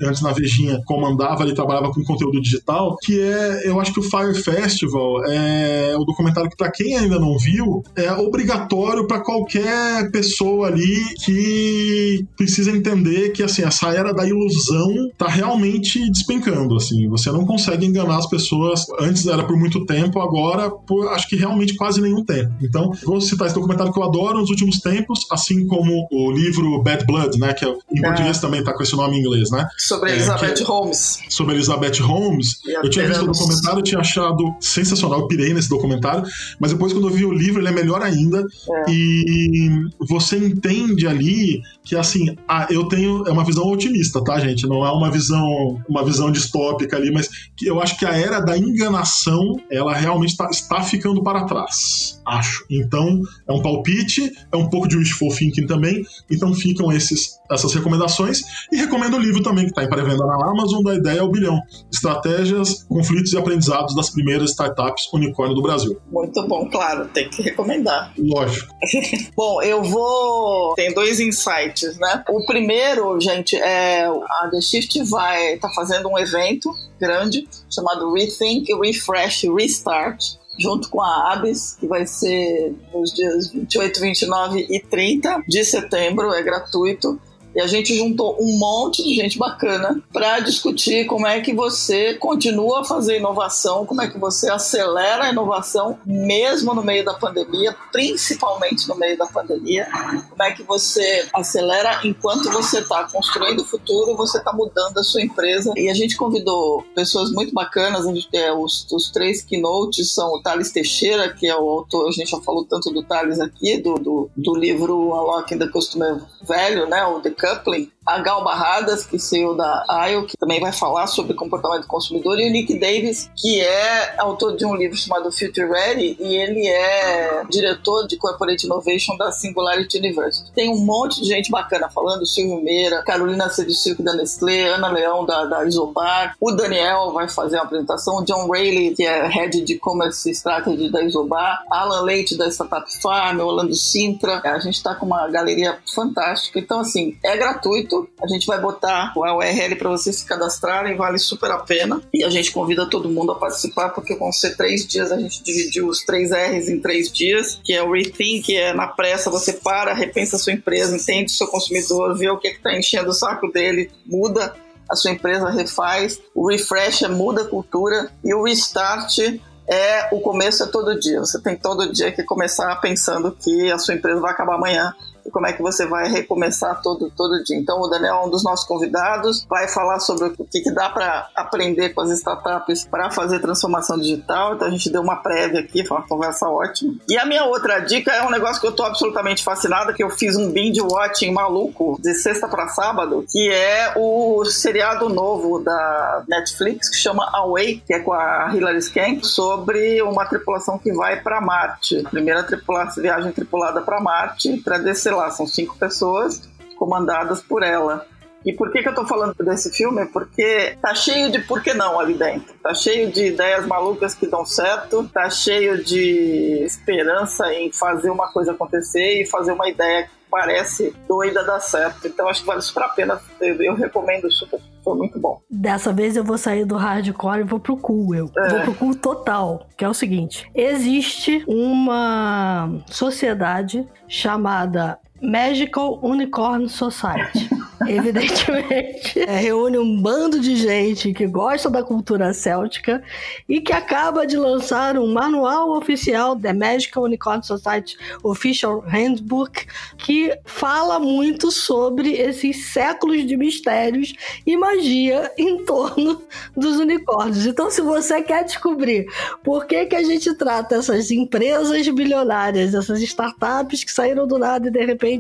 [0.03, 4.03] antes na Vejinha comandava e trabalhava com conteúdo digital, que é, eu acho que o
[4.03, 10.11] Fire Festival é o documentário que para quem ainda não viu, é obrigatório para qualquer
[10.13, 17.09] pessoa ali que precisa entender que assim, essa era da ilusão tá realmente despencando, assim.
[17.09, 18.87] Você não consegue enganar as pessoas.
[19.01, 22.53] Antes era por muito tempo, agora por acho que realmente quase nenhum tempo.
[22.63, 26.83] Então, vou citar esse documentário que eu adoro nos últimos tempos, assim como o livro
[26.83, 28.03] Bad Blood, né, que é, em é.
[28.03, 29.67] português também tá com esse nome em inglês, né?
[29.77, 31.19] Sobre é, Elizabeth é, Holmes.
[31.29, 32.61] Sobre Elizabeth Holmes.
[32.67, 36.25] Eu tinha visto o documentário, eu tinha achado sensacional, eu pirei nesse documentário,
[36.59, 38.41] mas depois quando eu vi o livro, ele é melhor ainda.
[38.41, 38.91] É.
[38.91, 39.71] E
[40.01, 44.67] você entende ali que assim, ah, eu tenho é uma visão otimista, tá, gente?
[44.67, 45.45] Não é uma visão
[45.89, 50.37] uma visão distópica ali, mas que eu acho que a era da enganação ela realmente
[50.37, 52.65] tá, está ficando para trás, acho.
[52.71, 56.05] Então é um palpite, é um pouco de wishful thinking também.
[56.31, 58.43] Então ficam esses essas recomendações
[58.73, 61.61] e recomendo o livro também que está em pré-venda na Amazon da ideia ao bilhão,
[61.93, 66.01] estratégias, conflitos e aprendizados das primeiras startups unicórnio do Brasil.
[66.11, 68.13] Muito bom, claro, tem que recomendar.
[68.19, 68.75] Lógico.
[69.37, 72.25] bom, eu vou tem dois insights, né?
[72.29, 77.47] O primeiro primeiro, gente, é, a The Shift vai estar tá fazendo um evento grande
[77.71, 84.67] chamado Rethink, Refresh, Restart, junto com a ABS, que vai ser nos dias 28, 29
[84.71, 87.21] e 30 de setembro, é gratuito.
[87.55, 92.15] E a gente juntou um monte de gente bacana para discutir como é que você
[92.15, 97.15] continua a fazer inovação, como é que você acelera a inovação mesmo no meio da
[97.15, 99.89] pandemia, principalmente no meio da pandemia,
[100.31, 105.03] como é que você acelera enquanto você está construindo o futuro, você está mudando a
[105.03, 105.73] sua empresa.
[105.77, 110.43] E a gente convidou pessoas muito bacanas, gente, é, os, os três keynotes são o
[110.43, 113.95] Thales Teixeira, que é o autor, a gente já falou tanto do Thales aqui, do,
[113.95, 117.91] do, do livro Unlocking the Customer Velho, né, o The Copley.
[118.07, 122.39] A Gal Barradas, que saiu da IO, que também vai falar sobre comportamento do consumidor,
[122.39, 126.67] e o Nick Davis, que é autor de um livro chamado Future Ready, e ele
[126.67, 130.51] é diretor de Corporate Innovation da Singularity University.
[130.53, 135.25] Tem um monte de gente bacana falando, Silvio Meira, Carolina Circo da Nestlé, Ana Leão
[135.25, 139.63] da, da Isobar, o Daniel vai fazer a apresentação, o John Rayleigh, que é Head
[139.63, 144.95] de Commerce Strategy da Isobar, Alan Leite da Startup Farm, Orlando Sintra, a gente está
[144.95, 149.91] com uma galeria fantástica, então assim, é gratuito, a gente vai botar o URL para
[149.91, 152.03] vocês se cadastrarem, vale super a pena.
[152.13, 155.13] E a gente convida todo mundo a participar, porque vão ser três dias.
[155.13, 158.73] A gente dividiu os três R's em três dias, que é o Rethink, que é
[158.73, 162.49] na pressa, você para, repensa a sua empresa, entende o seu consumidor, vê o que
[162.49, 164.55] é está enchendo o saco dele, muda
[164.89, 166.21] a sua empresa, refaz.
[166.35, 168.11] O Refresh é muda a cultura.
[168.23, 169.19] E o Restart
[169.67, 171.21] é o começo é todo dia.
[171.21, 174.95] Você tem todo dia que começar pensando que a sua empresa vai acabar amanhã
[175.33, 177.57] como é que você vai recomeçar todo, todo dia.
[177.57, 180.89] Então, o Daniel é um dos nossos convidados, vai falar sobre o que, que dá
[180.91, 184.55] para aprender com as startups para fazer transformação digital.
[184.55, 186.95] Então, a gente deu uma prévia aqui, foi uma conversa ótima.
[187.09, 190.11] E a minha outra dica é um negócio que eu tô absolutamente fascinada, que eu
[190.11, 196.23] fiz um binge watching maluco de sexta para sábado, que é o seriado novo da
[196.29, 201.21] Netflix que chama Away, que é com a Hilary Skank, sobre uma tripulação que vai
[201.21, 202.03] para Marte.
[202.11, 208.07] Primeira tripulação, viagem tripulada para Marte, para descer lá, são cinco pessoas comandadas por ela.
[208.45, 210.05] E por que, que eu tô falando desse filme?
[210.07, 212.55] Porque tá cheio de por que não ali dentro.
[212.63, 218.31] Tá cheio de ideias malucas que dão certo, tá cheio de esperança em fazer uma
[218.31, 222.07] coisa acontecer e fazer uma ideia que parece doida dar certo.
[222.07, 223.19] Então acho que vale super a pena.
[223.41, 224.61] Eu recomendo super.
[224.83, 225.41] Foi muito bom.
[225.49, 228.15] Dessa vez eu vou sair do hardcore e vou pro cool.
[228.15, 228.49] Eu é.
[228.49, 229.67] vou pro cool total.
[229.75, 237.49] Que é o seguinte: existe uma sociedade chamada Magical Unicorn Society.
[237.89, 243.03] evidentemente, é, reúne um bando de gente que gosta da cultura céltica
[243.49, 249.67] e que acaba de lançar um manual oficial da Magical Unicorn Society Official Handbook
[249.99, 254.15] que fala muito sobre esses séculos de mistérios
[254.47, 256.23] e magia em torno
[256.57, 257.47] dos unicórnios.
[257.47, 259.07] Então, se você quer descobrir
[259.43, 264.69] por que, que a gente trata essas empresas bilionárias, essas startups que saíram do nada
[264.69, 265.14] e de repente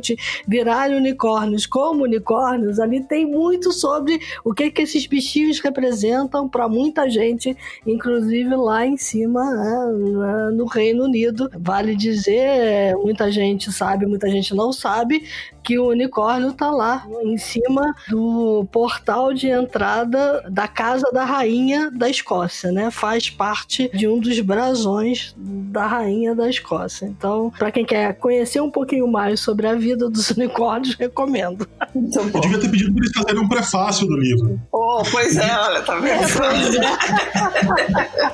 [0.46, 6.68] viraram unicórnios como unicórnios, ali tem muito sobre o que, que esses bichinhos representam para
[6.68, 11.50] muita gente, inclusive lá em cima, né, no Reino Unido.
[11.58, 15.22] Vale dizer, muita gente sabe, muita gente não sabe,
[15.64, 21.90] que o unicórnio está lá em cima do portal de entrada da casa da rainha
[21.90, 22.90] da Escócia, né?
[22.90, 27.06] Faz parte de um dos brasões da rainha da Escócia.
[27.06, 31.66] Então, para quem quer conhecer um pouquinho mais sobre a vida dos unicórnios, recomendo.
[31.94, 34.60] Eu devia ter pedido para eles fazerem um prefácio do livro.
[34.70, 36.24] Oh, pois é, olha, tá vendo?
[36.24, 36.64] É,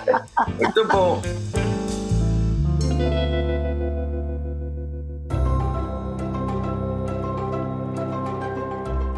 [0.09, 0.65] é.
[0.65, 1.23] Muito bom.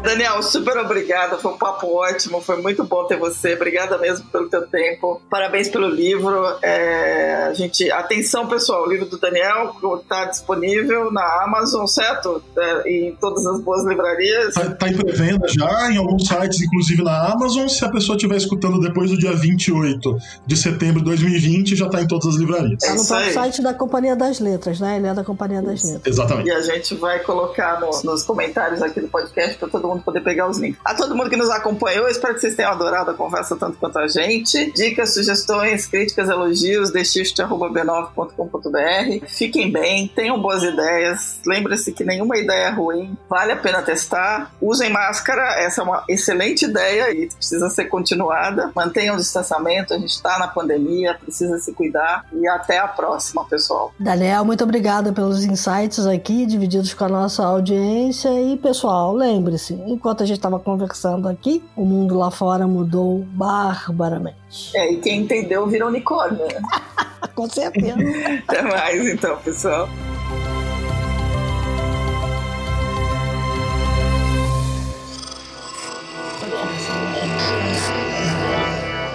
[0.03, 1.37] Daniel, super obrigada.
[1.37, 2.41] Foi um papo ótimo.
[2.41, 3.53] Foi muito bom ter você.
[3.53, 5.21] Obrigada mesmo pelo teu tempo.
[5.29, 6.57] Parabéns pelo livro.
[6.61, 8.83] É, a gente, atenção, pessoal.
[8.83, 12.43] O livro do Daniel está disponível na Amazon, certo?
[12.57, 14.49] É, em todas as boas livrarias.
[14.49, 17.67] Está tá em pré-venda já, em alguns sites, inclusive na Amazon.
[17.69, 22.01] Se a pessoa estiver escutando depois do dia 28 de setembro de 2020, já está
[22.01, 22.83] em todas as livrarias.
[22.83, 24.97] Está no próprio site da Companhia das Letras, né?
[24.97, 26.05] Ele é da Companhia das Letras.
[26.05, 26.49] Exatamente.
[26.49, 30.03] E a gente vai colocar no, nos comentários aqui do podcast para todo mundo mundo
[30.03, 30.79] poder pegar os links.
[30.83, 33.99] A todo mundo que nos acompanhou, espero que vocês tenham adorado a conversa tanto quanto
[33.99, 34.71] a gente.
[34.73, 39.27] Dicas, sugestões, críticas, elogios, deixiste.b9.com.br.
[39.27, 41.39] Fiquem bem, tenham boas ideias.
[41.45, 44.53] Lembre-se que nenhuma ideia é ruim, vale a pena testar.
[44.61, 48.71] Usem máscara, essa é uma excelente ideia e precisa ser continuada.
[48.75, 52.25] Mantenham o distanciamento, a gente está na pandemia, precisa se cuidar.
[52.33, 53.93] E até a próxima, pessoal.
[53.99, 58.29] Daniel, muito obrigada pelos insights aqui, divididos com a nossa audiência.
[58.29, 64.75] E, pessoal, lembre-se, enquanto a gente estava conversando aqui, o mundo lá fora mudou barbaramente.
[64.75, 66.45] É, e quem entendeu vira unicórnio?
[67.35, 67.97] Com certeza.
[68.47, 69.87] Até mais então, pessoal.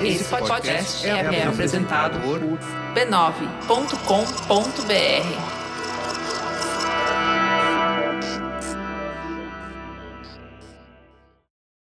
[0.02, 2.40] Esse podcast é, é apresentado por
[2.94, 5.57] b9.com.br.